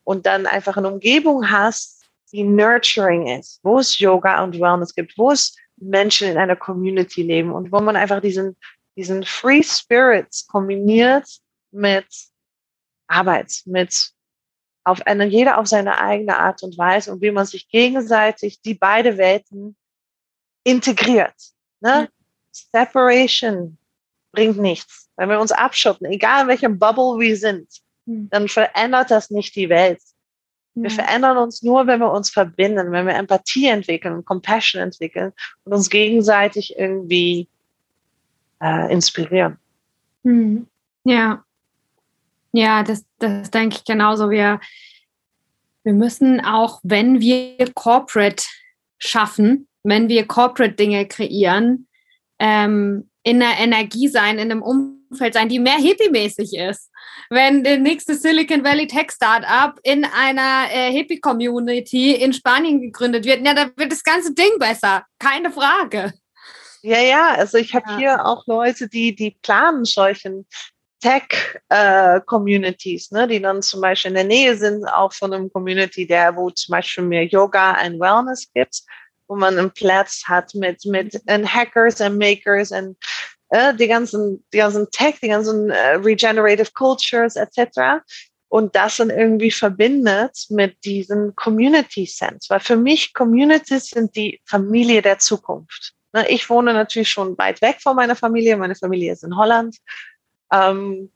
[0.04, 5.16] und dann einfach eine Umgebung hast, die nurturing ist, wo es Yoga und Wellness gibt,
[5.16, 8.56] wo es Menschen in einer Community leben und wo man einfach diesen,
[8.96, 11.26] diesen Free Spirits kombiniert
[11.70, 12.06] mit
[13.12, 14.12] Arbeit mit
[14.84, 18.74] auf eine, jeder auf seine eigene Art und Weise und wie man sich gegenseitig die
[18.74, 19.76] beide Welten
[20.64, 21.34] integriert.
[21.80, 22.08] Ne?
[22.50, 23.78] Separation
[24.32, 25.10] bringt nichts.
[25.16, 27.68] Wenn wir uns abschotten, egal in welchem Bubble wir sind,
[28.06, 28.28] hm.
[28.30, 30.00] dann verändert das nicht die Welt.
[30.74, 30.96] Wir ja.
[30.96, 35.32] verändern uns nur, wenn wir uns verbinden, wenn wir Empathie entwickeln, Compassion entwickeln
[35.64, 37.46] und uns gegenseitig irgendwie
[38.60, 39.58] äh, inspirieren.
[40.24, 40.66] Hm.
[41.04, 41.44] Ja,
[42.52, 44.30] ja, das, das denke ich genauso.
[44.30, 44.60] Wir,
[45.84, 48.44] wir müssen auch, wenn wir Corporate
[48.98, 51.88] schaffen, wenn wir Corporate-Dinge kreieren,
[52.38, 56.90] ähm, in einer Energie sein, in einem Umfeld sein, die mehr hippie-mäßig ist.
[57.30, 63.46] Wenn der nächste Silicon Valley Tech Startup in einer äh, Hippie-Community in Spanien gegründet wird,
[63.46, 65.04] ja, dann wird das ganze Ding besser.
[65.18, 66.12] Keine Frage.
[66.82, 67.98] Ja, ja, also ich habe ja.
[67.98, 70.46] hier auch Leute, die, die planen solchen
[71.02, 76.06] Tech-Communities, äh, ne, die dann zum Beispiel in der Nähe sind, auch von einem Community,
[76.06, 78.82] der, wo zum Beispiel mehr Yoga und Wellness gibt,
[79.28, 82.96] wo man einen Platz hat mit, mit und Hackers und Makers und
[83.50, 88.02] äh, die ganzen, die ganzen Tech, die ganzen äh, Regenerative Cultures etc.
[88.48, 92.48] Und das dann irgendwie verbindet mit diesen Community Sense.
[92.48, 95.94] Weil für mich Communities sind die Familie der Zukunft.
[96.12, 98.56] Ne, ich wohne natürlich schon weit weg von meiner Familie.
[98.56, 99.76] Meine Familie ist in Holland.
[100.52, 101.10] Ähm,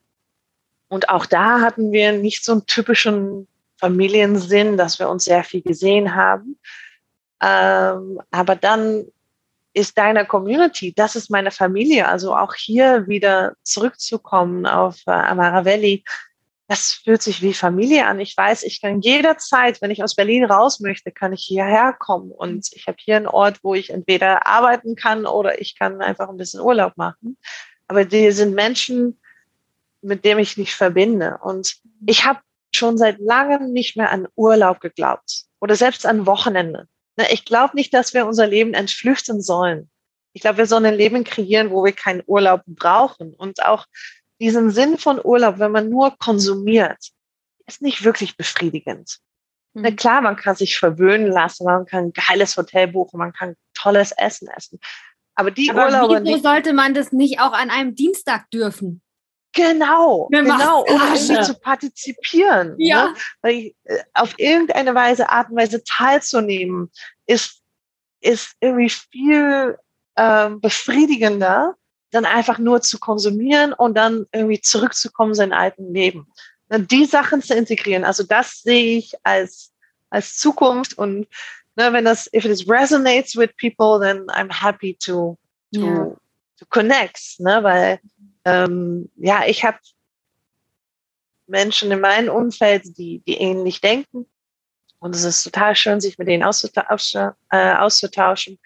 [0.89, 5.63] und auch da hatten wir nicht so einen typischen Familiensinn, dass wir uns sehr viel
[5.63, 6.59] gesehen haben.
[7.43, 9.05] Ähm, aber dann
[9.75, 12.09] ist deine Community, das ist meine Familie.
[12.09, 16.03] Also auch hier wieder zurückzukommen auf äh, Amara Valley,
[16.69, 18.19] das fühlt sich wie Familie an.
[18.19, 22.33] Ich weiß, ich kann jederzeit, wenn ich aus Berlin raus möchte, kann ich hierher kommen.
[22.33, 26.29] Und ich habe hier einen Ort, wo ich entweder arbeiten kann oder ich kann einfach
[26.29, 27.37] ein bisschen Urlaub machen.
[27.87, 29.21] Aber die sind Menschen,
[30.07, 31.39] mit dem ich mich verbinde.
[31.43, 31.77] Und
[32.07, 32.41] ich habe
[32.75, 36.89] schon seit langem nicht mehr an Urlaub geglaubt oder selbst an Wochenende.
[37.17, 39.91] Ne, ich glaube nicht, dass wir unser Leben entflüchten sollen.
[40.33, 43.35] Ich glaube, wir sollen ein Leben kreieren, wo wir keinen Urlaub brauchen.
[43.35, 43.87] Und auch
[44.39, 47.11] diesen Sinn von Urlaub, wenn man nur konsumiert,
[47.67, 49.19] ist nicht wirklich befriedigend.
[49.73, 49.83] Mhm.
[49.83, 53.57] Na klar, man kann sich verwöhnen lassen, man kann ein geiles Hotel buchen, man kann
[53.75, 54.79] tolles Essen essen.
[55.35, 56.23] Aber die Aber Urlaube.
[56.23, 59.03] Wieso sollte man das nicht auch an einem Dienstag dürfen?
[59.57, 62.77] Genau, genau, um irgendwie zu partizipieren.
[62.77, 62.87] Ne?
[62.87, 63.07] Ja.
[63.07, 63.15] Ne?
[63.41, 66.91] Weil ich, äh, auf irgendeine Weise, Art und Weise teilzunehmen,
[67.27, 67.63] ist,
[68.21, 69.79] ist irgendwie viel
[70.17, 71.75] ähm, befriedigender,
[72.11, 76.27] dann einfach nur zu konsumieren und dann irgendwie zurückzukommen in sein alten Leben.
[76.69, 79.73] Und die Sachen zu integrieren, also das sehe ich als,
[80.11, 81.27] als Zukunft und
[81.77, 85.39] ne, wenn das, if it resonates with people, then I'm happy to,
[85.75, 86.17] to, yeah.
[86.59, 88.01] to connect, ne, weil
[88.47, 89.79] ähm, ja, ich habe
[91.49, 94.27] Menschen in meinem Umfeld, die, die ähnlich denken.
[94.99, 97.33] Und es ist total schön, sich mit denen auszutauschen.
[97.51, 98.59] Äh, auszutauschen.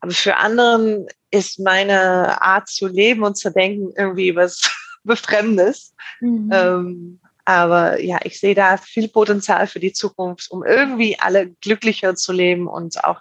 [0.00, 4.60] Aber für anderen ist meine Art zu leben und zu denken irgendwie was
[5.04, 5.94] Befremdes.
[6.20, 6.50] Mhm.
[6.52, 12.14] Ähm, aber ja, ich sehe da viel Potenzial für die Zukunft, um irgendwie alle glücklicher
[12.14, 13.20] zu leben und auch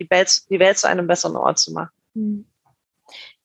[0.00, 1.92] die Welt, die Welt zu einem besseren Ort zu machen.
[2.14, 2.46] Mhm.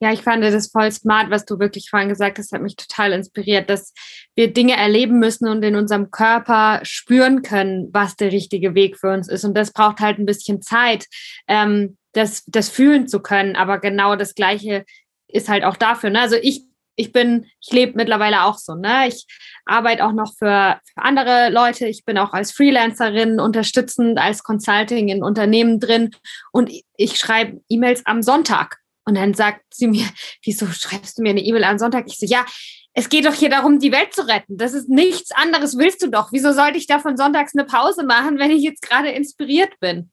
[0.03, 3.13] Ja, ich fand das voll smart, was du wirklich vorhin gesagt hast, hat mich total
[3.13, 3.93] inspiriert, dass
[4.35, 9.13] wir Dinge erleben müssen und in unserem Körper spüren können, was der richtige Weg für
[9.13, 9.45] uns ist.
[9.45, 11.05] Und das braucht halt ein bisschen Zeit,
[11.47, 13.55] ähm, das, das fühlen zu können.
[13.55, 14.83] Aber genau das Gleiche
[15.29, 16.09] ist halt auch dafür.
[16.09, 16.19] Ne?
[16.19, 19.07] Also ich ich bin, ich lebe mittlerweile auch so, ne?
[19.07, 19.25] Ich
[19.65, 21.87] arbeite auch noch für, für andere Leute.
[21.87, 26.11] Ich bin auch als Freelancerin unterstützend, als Consulting in Unternehmen drin
[26.51, 28.82] und ich schreibe E-Mails am Sonntag.
[29.05, 30.05] Und dann sagt sie mir,
[30.43, 32.05] wieso schreibst du mir eine E-Mail am Sonntag?
[32.07, 32.45] Ich so, ja,
[32.93, 34.57] es geht doch hier darum, die Welt zu retten.
[34.57, 36.31] Das ist nichts anderes willst du doch.
[36.31, 40.11] Wieso sollte ich davon sonntags eine Pause machen, wenn ich jetzt gerade inspiriert bin?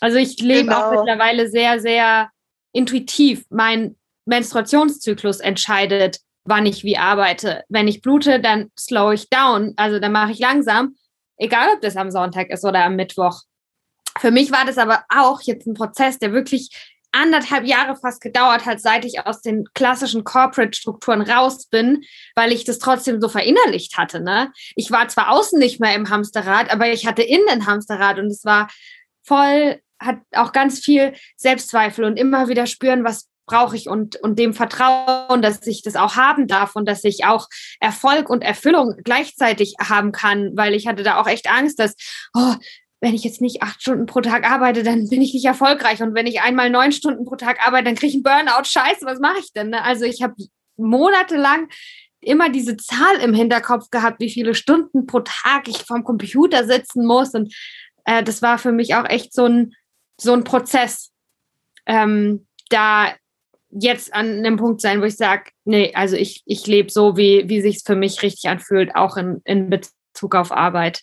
[0.00, 0.82] Also ich lebe genau.
[0.82, 2.30] auch mittlerweile sehr, sehr
[2.72, 3.44] intuitiv.
[3.48, 7.64] Mein Menstruationszyklus entscheidet, wann ich wie arbeite.
[7.68, 9.72] Wenn ich blute, dann slow ich down.
[9.76, 10.96] Also dann mache ich langsam,
[11.38, 13.42] egal ob das am Sonntag ist oder am Mittwoch.
[14.18, 16.70] Für mich war das aber auch jetzt ein Prozess, der wirklich
[17.12, 22.02] anderthalb Jahre fast gedauert hat, seit ich aus den klassischen Corporate-Strukturen raus bin,
[22.34, 24.20] weil ich das trotzdem so verinnerlicht hatte.
[24.20, 24.52] Ne?
[24.76, 28.26] Ich war zwar außen nicht mehr im Hamsterrad, aber ich hatte innen ein Hamsterrad und
[28.26, 28.68] es war
[29.24, 34.38] voll, hat auch ganz viel Selbstzweifel und immer wieder spüren, was brauche ich und, und
[34.38, 37.48] dem Vertrauen, dass ich das auch haben darf und dass ich auch
[37.80, 41.96] Erfolg und Erfüllung gleichzeitig haben kann, weil ich hatte da auch echt Angst, dass,
[42.34, 42.54] oh,
[43.00, 46.02] wenn ich jetzt nicht acht Stunden pro Tag arbeite, dann bin ich nicht erfolgreich.
[46.02, 48.64] Und wenn ich einmal neun Stunden pro Tag arbeite, dann kriege ich einen Burnout.
[48.64, 49.70] Scheiße, was mache ich denn?
[49.70, 49.82] Ne?
[49.82, 50.34] Also ich habe
[50.76, 51.68] monatelang
[52.20, 57.06] immer diese Zahl im Hinterkopf gehabt, wie viele Stunden pro Tag ich vom Computer sitzen
[57.06, 57.34] muss.
[57.34, 57.54] Und
[58.04, 59.74] äh, das war für mich auch echt so ein,
[60.20, 61.12] so ein Prozess,
[61.86, 63.14] ähm, da
[63.70, 67.48] jetzt an einem Punkt sein, wo ich sage, nee, also ich, ich lebe so, wie,
[67.48, 71.02] wie sich es für mich richtig anfühlt, auch in, in Bezug auf Arbeit.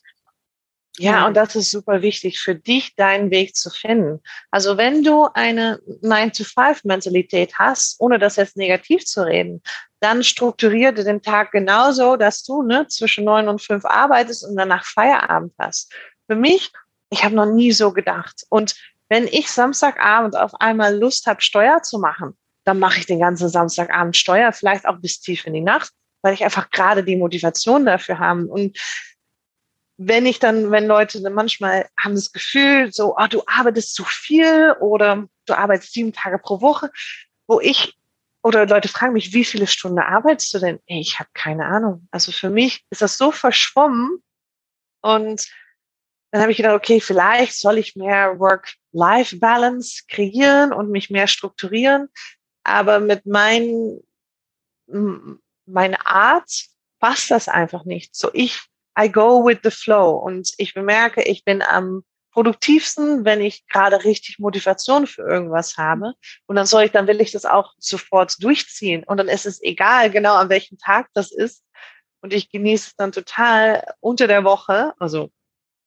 [0.97, 4.21] Ja, und das ist super wichtig für dich, deinen Weg zu finden.
[4.51, 9.61] Also wenn du eine 9-to-5-Mentalität hast, ohne das jetzt negativ zu reden,
[9.99, 14.85] dann strukturiere den Tag genauso, dass du ne, zwischen neun und fünf arbeitest und danach
[14.85, 15.91] Feierabend hast.
[16.27, 16.71] Für mich,
[17.09, 18.43] ich habe noch nie so gedacht.
[18.49, 18.75] Und
[19.09, 23.49] wenn ich Samstagabend auf einmal Lust habe, Steuer zu machen, dann mache ich den ganzen
[23.49, 25.91] Samstagabend Steuer, vielleicht auch bis tief in die Nacht,
[26.21, 28.45] weil ich einfach gerade die Motivation dafür habe.
[28.45, 28.77] Und
[29.97, 34.75] wenn ich dann, wenn Leute manchmal haben das Gefühl, so, oh, du arbeitest zu viel
[34.81, 36.91] oder du arbeitest sieben Tage pro Woche,
[37.47, 37.97] wo ich
[38.43, 40.79] oder Leute fragen mich, wie viele Stunden arbeitest du denn?
[40.85, 42.07] Ich habe keine Ahnung.
[42.11, 44.21] Also für mich ist das so verschwommen
[45.01, 45.49] und
[46.35, 52.09] dann habe ich gedacht, okay, vielleicht soll ich mehr Work-Life-Balance kreieren und mich mehr strukturieren.
[52.63, 54.01] Aber mit meinen,
[55.65, 56.65] meiner Art
[56.99, 58.15] passt das einfach nicht.
[58.15, 58.61] So ich,
[58.97, 64.03] I go with the flow und ich bemerke, ich bin am produktivsten, wenn ich gerade
[64.03, 66.13] richtig Motivation für irgendwas habe.
[66.47, 69.05] Und dann soll ich, dann will ich das auch sofort durchziehen.
[69.05, 71.63] Und dann ist es egal, genau an welchem Tag das ist.
[72.19, 75.29] Und ich genieße es dann total unter der Woche, also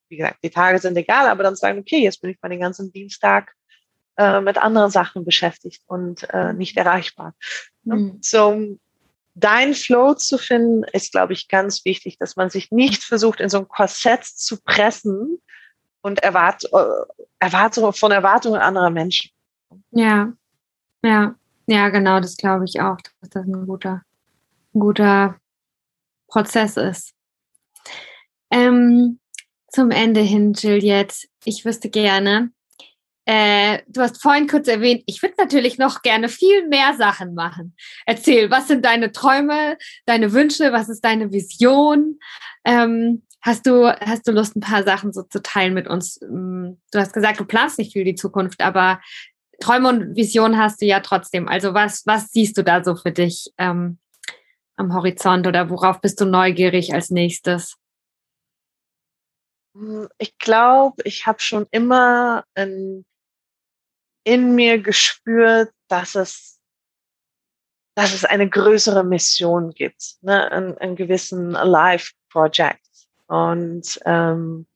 [0.09, 2.61] wie gesagt, die Tage sind egal, aber dann sagen, okay, jetzt bin ich mal den
[2.61, 3.53] ganzen Dienstag
[4.17, 7.35] äh, mit anderen Sachen beschäftigt und äh, nicht erreichbar.
[7.83, 8.19] Mhm.
[8.23, 8.79] So,
[9.41, 13.49] dein Flow zu finden, ist, glaube ich, ganz wichtig, dass man sich nicht versucht, in
[13.49, 15.41] so ein Korsett zu pressen
[16.01, 19.31] und Erwart äh, Erwartungen von Erwartungen anderer Menschen.
[19.91, 20.33] Ja,
[21.03, 21.35] ja,
[21.67, 24.03] ja, genau, das glaube ich auch, dass das ein guter,
[24.75, 25.37] ein guter
[26.29, 27.15] Prozess ist.
[28.51, 29.19] Ähm,
[29.69, 32.51] zum Ende hin, Juliette, ich wüsste gerne,
[33.29, 37.77] äh, du hast vorhin kurz erwähnt, ich würde natürlich noch gerne viel mehr Sachen machen.
[38.07, 39.77] Erzähl, was sind deine Träume,
[40.07, 42.19] deine Wünsche, was ist deine Vision?
[42.65, 46.19] Ähm, hast, du, hast du Lust, ein paar Sachen so zu teilen mit uns?
[46.23, 48.99] Mm, du hast gesagt, du planst nicht viel die Zukunft, aber
[49.61, 51.49] Träume und Visionen hast du ja trotzdem.
[51.49, 53.99] Also was, was siehst du da so für dich ähm,
[54.77, 57.77] am Horizont oder worauf bist du neugierig als nächstes?
[59.75, 63.05] Hm, ich glaube, ich habe schon immer in,
[64.25, 66.59] in mir gespürt, dass es,
[67.95, 70.51] dass es eine größere Mission gibt, ne?
[70.51, 72.81] einen, einen gewissen Life Project.
[73.27, 74.67] Und ähm,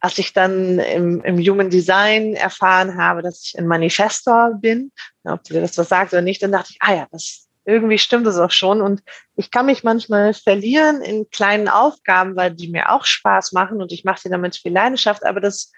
[0.00, 4.92] als ich dann im, im Human Design erfahren habe, dass ich ein Manifestor bin,
[5.24, 7.98] ob du dir das was sagt oder nicht, dann dachte ich, ah ja, das, irgendwie
[7.98, 8.80] stimmt es auch schon.
[8.80, 9.02] Und
[9.36, 13.92] ich kann mich manchmal verlieren in kleinen Aufgaben, weil die mir auch Spaß machen und
[13.92, 15.70] ich mache sie damit viel Leidenschaft, aber das,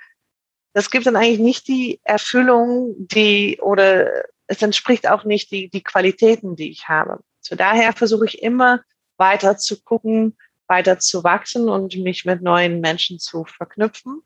[0.72, 4.10] das gibt dann eigentlich nicht die Erfüllung, die oder
[4.46, 7.20] es entspricht auch nicht die, die Qualitäten, die ich habe.
[7.40, 8.82] So daher versuche ich immer
[9.16, 14.22] weiter zu gucken, weiter zu wachsen und mich mit neuen Menschen zu verknüpfen.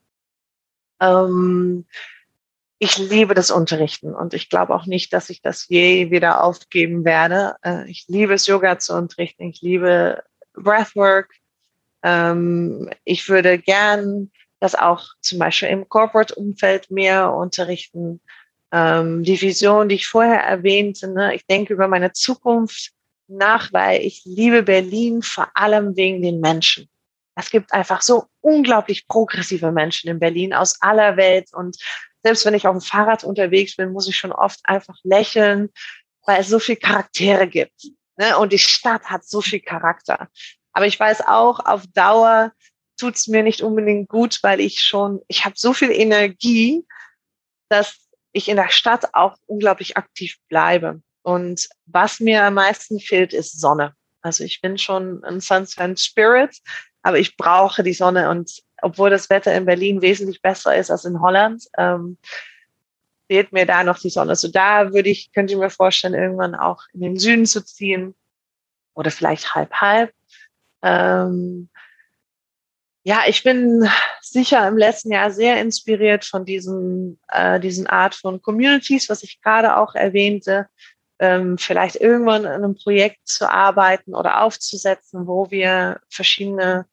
[1.01, 1.87] Ähm,
[2.79, 7.05] ich liebe das Unterrichten und ich glaube auch nicht, dass ich das je wieder aufgeben
[7.05, 7.57] werde.
[7.63, 9.45] Äh, ich liebe es, Yoga zu unterrichten.
[9.45, 10.23] Ich liebe
[10.53, 11.31] Breathwork.
[12.03, 14.31] Ähm, ich würde gern
[14.61, 18.21] das auch zum Beispiel im Corporate-Umfeld mehr unterrichten.
[18.73, 21.35] Ähm, die Vision, die ich vorher erwähnte, ne?
[21.35, 22.93] ich denke über meine Zukunft
[23.29, 26.89] nach, weil ich liebe Berlin vor allem wegen den Menschen.
[27.35, 31.77] Es gibt einfach so unglaublich progressive Menschen in Berlin aus aller Welt und
[32.23, 35.71] selbst wenn ich auf dem Fahrrad unterwegs bin, muss ich schon oft einfach lächeln,
[36.25, 37.87] weil es so viel Charaktere gibt.
[38.17, 38.37] Ne?
[38.39, 40.29] Und die Stadt hat so viel Charakter.
[40.73, 42.53] Aber ich weiß auch, auf Dauer
[42.97, 46.85] tut es mir nicht unbedingt gut, weil ich schon, ich habe so viel Energie,
[47.69, 47.97] dass
[48.33, 51.01] ich in der Stadt auch unglaublich aktiv bleibe.
[51.23, 53.95] Und was mir am meisten fehlt, ist Sonne.
[54.23, 56.59] Also ich bin schon ein Sunshine Spirit,
[57.03, 61.05] aber ich brauche die Sonne und obwohl das Wetter in Berlin wesentlich besser ist als
[61.05, 62.19] in Holland, ähm,
[63.29, 64.31] fehlt mir da noch die Sonne.
[64.31, 68.15] Also da würde ich, könnte ich mir vorstellen, irgendwann auch in den Süden zu ziehen
[68.95, 70.13] oder vielleicht halb halb.
[70.83, 71.69] Ähm,
[73.07, 73.89] ja, ich bin
[74.21, 79.41] sicher im letzten Jahr sehr inspiriert von diesen, äh, diesen Art von Communities, was ich
[79.41, 80.67] gerade auch erwähnte.
[81.21, 86.87] Ähm, vielleicht irgendwann in einem Projekt zu arbeiten oder aufzusetzen, wo wir verschiedene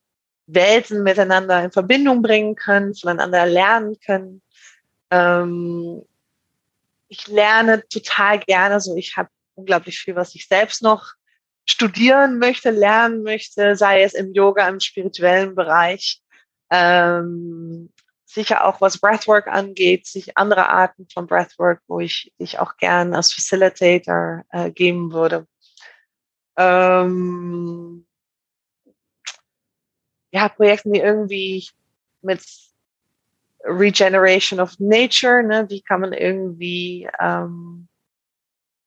[0.45, 4.43] Welten miteinander in Verbindung bringen können, voneinander lernen können.
[5.09, 6.03] Ähm,
[7.07, 11.13] ich lerne total gerne, so ich habe unglaublich viel, was ich selbst noch
[11.65, 16.21] studieren möchte, lernen möchte, sei es im Yoga, im spirituellen Bereich,
[16.69, 17.91] ähm,
[18.25, 23.13] sicher auch was Breathwork angeht, sich andere Arten von Breathwork, wo ich dich auch gern
[23.13, 25.47] als Facilitator äh, geben würde.
[26.57, 28.05] Ähm,
[30.31, 31.67] ja, Projekten, die irgendwie
[32.21, 32.43] mit
[33.63, 37.87] Regeneration of Nature, ne, wie kann man irgendwie ähm,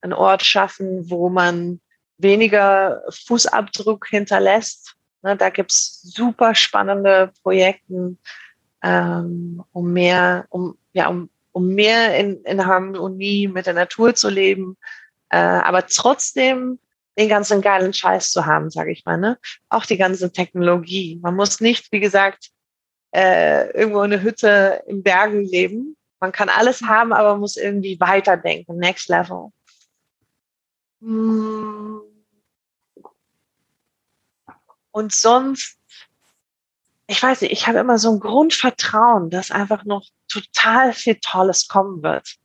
[0.00, 1.80] einen Ort schaffen, wo man
[2.18, 4.94] weniger Fußabdruck hinterlässt.
[5.22, 8.16] Ne, da gibt's super spannende Projekte,
[8.82, 14.28] ähm, um mehr, um, ja, um, um mehr in, in Harmonie mit der Natur zu
[14.28, 14.76] leben,
[15.30, 16.78] äh, aber trotzdem
[17.18, 19.16] den ganzen geilen Scheiß zu haben, sage ich mal.
[19.16, 19.38] Ne?
[19.68, 21.18] Auch die ganze Technologie.
[21.22, 22.50] Man muss nicht, wie gesagt,
[23.14, 25.96] äh, irgendwo in einer Hütte im Bergen leben.
[26.20, 29.50] Man kann alles haben, aber man muss irgendwie weiterdenken, next level.
[31.06, 32.00] Mm.
[34.90, 35.78] Und sonst,
[37.06, 41.68] ich weiß nicht, ich habe immer so ein Grundvertrauen, dass einfach noch total viel Tolles
[41.68, 42.36] kommen wird.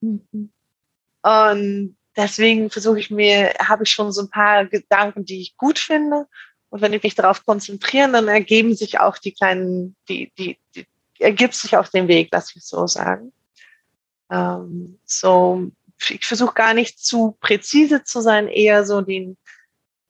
[0.00, 0.52] Mhm.
[1.22, 5.78] Und deswegen versuche ich mir, habe ich schon so ein paar Gedanken, die ich gut
[5.78, 6.26] finde.
[6.68, 10.86] Und wenn ich mich darauf konzentriere, dann ergeben sich auch die kleinen, die, die, die
[11.18, 13.32] ergibt sich auch den Weg, lass ich so sagen.
[14.30, 15.70] Ähm, so,
[16.10, 19.36] ich versuche gar nicht zu präzise zu sein, eher so die,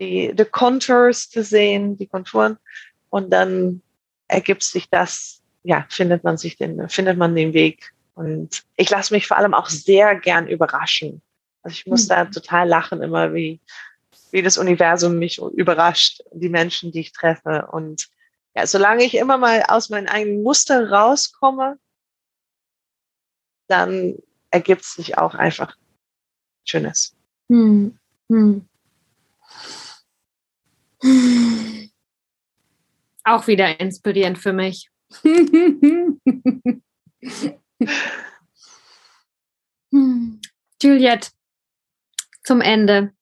[0.01, 2.59] die, die Contours zu sehen, die Konturen.
[3.11, 3.83] Und dann
[4.29, 7.93] ergibt sich das, ja, findet man sich den, findet man den Weg.
[8.15, 11.23] Und ich lasse mich vor allem auch sehr gern überraschen.
[11.63, 12.09] Also ich muss mhm.
[12.09, 13.61] da total lachen immer, wie,
[14.31, 17.69] wie das Universum mich überrascht, die Menschen, die ich treffe.
[17.71, 18.09] Und
[18.55, 21.79] ja, solange ich immer mal aus meinen eigenen Muster rauskomme,
[23.67, 24.17] dann
[24.51, 25.77] ergibt sich auch einfach
[26.65, 27.15] Schönes.
[27.49, 27.99] Hm.
[28.29, 28.69] Hm.
[33.25, 34.91] Auch wieder inspirierend für mich.
[40.83, 41.31] Juliette,
[42.43, 43.13] zum Ende.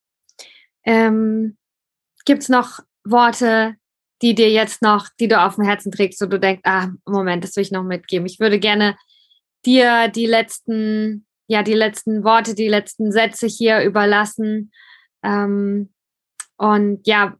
[0.85, 1.57] Ähm,
[2.25, 3.77] Gibt es noch Worte,
[4.23, 7.45] die dir jetzt noch, die du auf dem Herzen trägst, wo du denkst, ah, Moment,
[7.45, 8.27] das will ich noch mitgeben.
[8.27, 8.97] Ich würde gerne
[9.65, 14.73] dir die letzten, ja, die letzten Worte, die letzten Sätze hier überlassen.
[15.23, 15.93] Ähm,
[16.57, 17.35] und ja,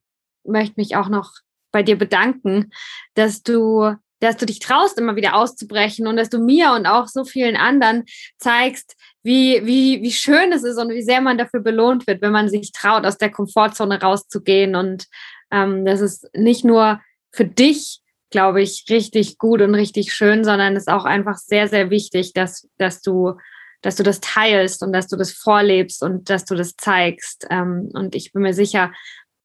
[0.45, 1.33] möchte mich auch noch
[1.71, 2.71] bei dir bedanken,
[3.15, 7.09] dass du, dass du dich traust, immer wieder auszubrechen und dass du mir und auch
[7.09, 8.05] so vielen anderen
[8.39, 12.33] zeigst, wie, wie, wie schön es ist und wie sehr man dafür belohnt wird, wenn
[12.33, 15.07] man sich traut, aus der Komfortzone rauszugehen und
[15.51, 17.01] ähm, das ist nicht nur
[17.31, 18.01] für dich,
[18.31, 22.33] glaube ich, richtig gut und richtig schön, sondern es ist auch einfach sehr, sehr wichtig,
[22.33, 23.35] dass, dass du
[23.83, 27.47] dass du das teilst und dass du das vorlebst und dass du das zeigst.
[27.51, 28.93] Ähm, und ich bin mir sicher,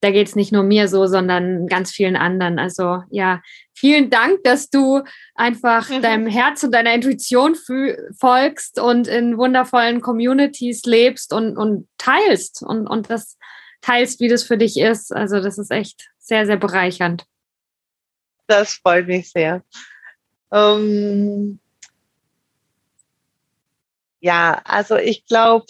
[0.02, 2.60] da geht es nicht nur mir so, sondern ganz vielen anderen.
[2.60, 3.42] Also ja,
[3.74, 5.02] vielen Dank, dass du
[5.34, 6.02] einfach mhm.
[6.02, 7.56] deinem Herz und deiner Intuition
[8.20, 13.38] folgst und in wundervollen Communities lebst und, und teilst und, und das
[13.82, 15.12] teilst, wie das für dich ist.
[15.12, 17.26] Also das ist echt sehr, sehr bereichernd.
[18.46, 19.64] Das freut mich sehr.
[20.52, 21.60] Ähm
[24.20, 25.66] ja, also ich glaube,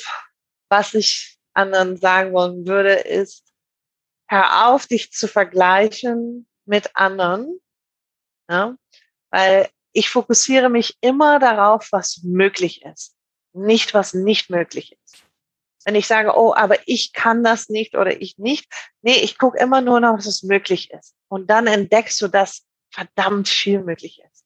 [0.69, 3.43] was ich anderen sagen wollen würde, ist,
[4.29, 7.59] hör auf, dich zu vergleichen mit anderen.
[8.49, 8.77] Ja?
[9.31, 13.15] Weil ich fokussiere mich immer darauf, was möglich ist,
[13.53, 15.23] nicht was nicht möglich ist.
[15.85, 18.71] Wenn ich sage, oh, aber ich kann das nicht oder ich nicht,
[19.01, 21.15] nee, ich gucke immer nur noch, was möglich ist.
[21.29, 24.45] Und dann entdeckst du, dass verdammt viel möglich ist.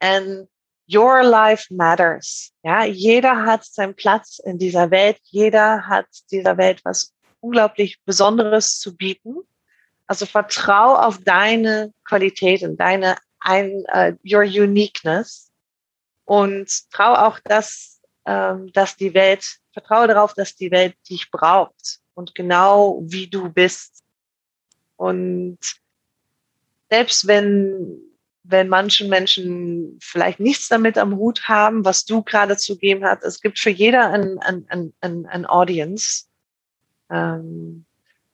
[0.00, 0.48] And
[0.88, 2.52] your life matters.
[2.62, 5.18] Ja, jeder hat seinen Platz in dieser Welt.
[5.24, 9.36] Jeder hat dieser Welt was unglaublich Besonderes zu bieten.
[10.06, 15.50] Also vertrau auf deine Qualitäten, deine ein, uh, your uniqueness
[16.24, 22.00] und trau auch, dass, ähm, dass die Welt vertraue darauf, dass die Welt dich braucht
[22.14, 24.02] und genau wie du bist.
[24.96, 25.58] Und
[26.90, 28.00] selbst wenn,
[28.48, 33.24] wenn manche Menschen vielleicht nichts damit am Hut haben, was du gerade zu geben hast,
[33.24, 36.24] es gibt für jeder ein, ein, ein, ein, Audience.
[37.10, 37.84] Ähm,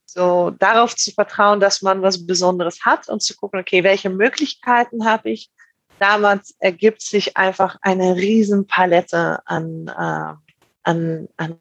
[0.05, 5.05] so darauf zu vertrauen, dass man was Besonderes hat und zu gucken, okay, welche Möglichkeiten
[5.05, 5.49] habe ich?
[5.99, 10.33] Damals ergibt sich einfach eine riesen Palette an, äh,
[10.83, 11.57] an, an,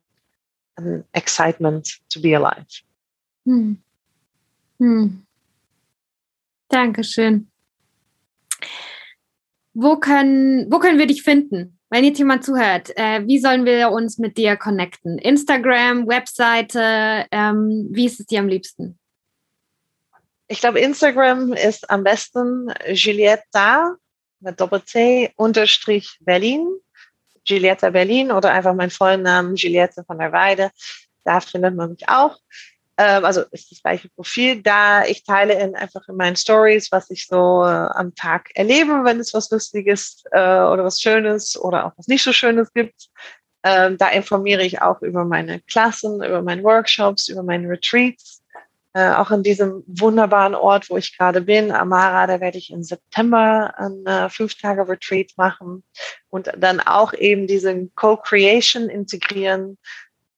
[0.76, 2.82] an excitement to be alive.
[3.46, 3.82] Hm.
[4.78, 5.26] Hm.
[6.68, 7.51] Dankeschön.
[9.74, 11.78] Wo können, wo können wir dich finden?
[11.88, 15.18] Wenn jetzt jemand zuhört, äh, wie sollen wir uns mit dir connecten?
[15.18, 18.98] Instagram, Webseite, ähm, wie ist es dir am liebsten?
[20.48, 23.96] Ich glaube, Instagram ist am besten Julietta
[24.40, 26.66] mit Doppel-T unterstrich Berlin.
[27.44, 30.70] Giulietta Berlin oder einfach mein vollen Namen Giulietta von der Weide.
[31.24, 32.38] Da findet man mich auch.
[33.02, 34.62] Ähm, also ist das gleiche Profil.
[34.62, 39.02] Da ich teile in, einfach in meinen Stories, was ich so äh, am Tag erlebe,
[39.02, 43.08] wenn es was Lustiges äh, oder was Schönes oder auch was nicht so Schönes gibt.
[43.64, 48.40] Ähm, da informiere ich auch über meine Klassen, über meine Workshops, über meine Retreats.
[48.94, 52.84] Äh, auch in diesem wunderbaren Ort, wo ich gerade bin, Amara, da werde ich im
[52.84, 55.82] September ein äh, fünf Tage Retreat machen
[56.28, 59.78] und dann auch eben diesen Co-Creation integrieren.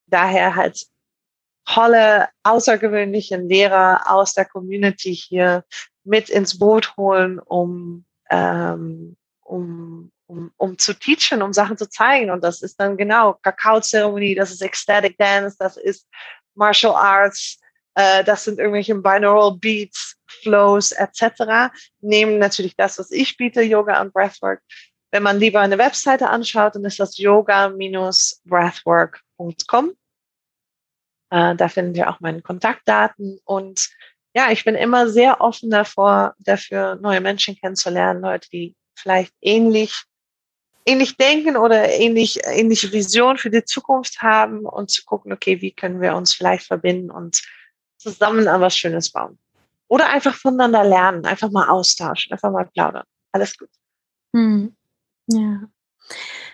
[0.06, 0.86] Daher halt
[1.64, 5.64] tolle, außergewöhnliche Lehrer aus der Community hier
[6.04, 12.30] mit ins Boot holen, um, ähm, um, um, um zu teachen, um Sachen zu zeigen.
[12.30, 16.06] Und das ist dann genau Kakao-Zeremonie, das ist Ecstatic Dance, das ist
[16.54, 17.58] Martial Arts,
[17.94, 21.70] äh, das sind irgendwelche Binaural Beats, Flows etc.
[22.00, 24.62] Nehmen natürlich das, was ich biete, Yoga und Breathwork.
[25.10, 29.92] Wenn man lieber eine Webseite anschaut, dann ist das yoga-breathwork.com.
[31.30, 33.90] Äh, da finden wir auch meine Kontaktdaten und
[34.34, 40.04] ja, ich bin immer sehr offen davor, dafür neue Menschen kennenzulernen, Leute, die vielleicht ähnlich,
[40.84, 45.72] ähnlich denken oder ähnlich, ähnliche Vision für die Zukunft haben und zu gucken, okay, wie
[45.72, 47.42] können wir uns vielleicht verbinden und
[47.96, 49.38] zusammen an was Schönes bauen.
[49.86, 53.04] Oder einfach voneinander lernen, einfach mal austauschen, einfach mal plaudern.
[53.32, 53.70] Alles gut.
[54.34, 54.74] Hm.
[55.28, 55.60] Ja.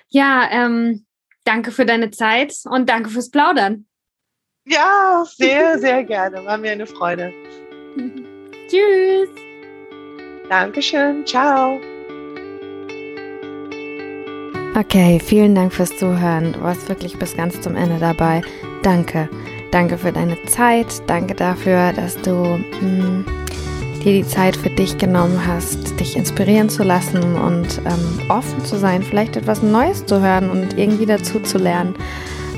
[0.08, 1.06] Ja, ähm,
[1.44, 3.86] danke für deine Zeit und danke fürs Plaudern.
[4.70, 6.44] Ja, sehr, sehr gerne.
[6.44, 7.32] War mir eine Freude.
[8.68, 9.28] Tschüss.
[10.48, 11.26] Dankeschön.
[11.26, 11.80] Ciao.
[14.78, 16.52] Okay, vielen Dank fürs Zuhören.
[16.52, 18.42] Du warst wirklich bis ganz zum Ende dabei.
[18.84, 19.28] Danke.
[19.72, 20.86] Danke für deine Zeit.
[21.08, 23.24] Danke dafür, dass du mh, hm,
[24.04, 28.78] dir die Zeit für dich genommen hast, dich inspirieren zu lassen und ähm, offen zu
[28.78, 31.96] sein, vielleicht etwas Neues zu hören und irgendwie dazu zu lernen.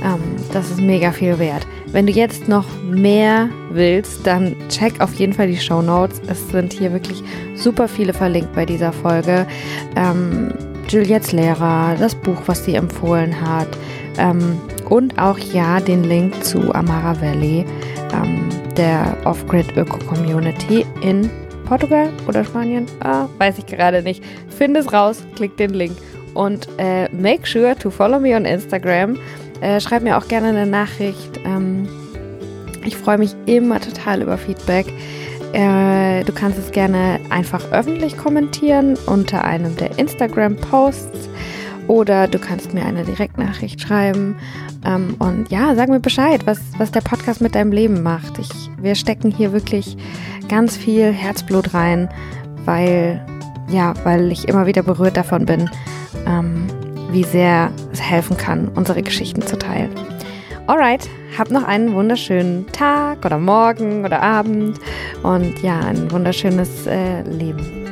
[0.05, 0.21] Ähm,
[0.53, 1.67] das ist mega viel wert.
[1.93, 6.23] Wenn du jetzt noch mehr willst, dann check auf jeden Fall die Show Notes.
[6.27, 7.23] Es sind hier wirklich
[7.55, 9.47] super viele verlinkt bei dieser Folge.
[9.95, 10.55] Ähm,
[10.89, 13.69] Juliettes Lehrer, das Buch, was sie empfohlen hat
[14.19, 17.65] ähm, und auch ja den Link zu Amara Valley,
[18.13, 21.31] ähm, der Off-Grid Öko-Community in
[21.67, 22.87] Portugal oder Spanien?
[23.01, 24.23] Ah, weiß ich gerade nicht.
[24.49, 25.97] Find es raus, klick den Link
[26.35, 29.17] und äh, make sure to follow me on Instagram.
[29.63, 31.39] Äh, schreib mir auch gerne eine Nachricht.
[31.45, 31.89] Ähm,
[32.85, 34.93] ich freue mich immer total über Feedback.
[35.53, 41.29] Äh, du kannst es gerne einfach öffentlich kommentieren unter einem der Instagram-Posts
[41.87, 44.37] oder du kannst mir eine Direktnachricht schreiben.
[44.85, 48.41] Ähm, und ja, sag mir Bescheid, was, was der Podcast mit deinem Leben macht.
[48.41, 48.51] Ich,
[48.81, 49.97] wir stecken hier wirklich
[50.49, 52.09] ganz viel Herzblut rein,
[52.65, 53.25] weil,
[53.71, 55.71] ja, weil ich immer wieder berührt davon bin,
[56.27, 56.67] ähm,
[57.13, 59.91] wie sehr es helfen kann, unsere Geschichten zu teilen.
[60.67, 64.79] Alright, hab noch einen wunderschönen Tag oder Morgen oder Abend
[65.23, 67.83] und ja, ein wunderschönes äh, Leben.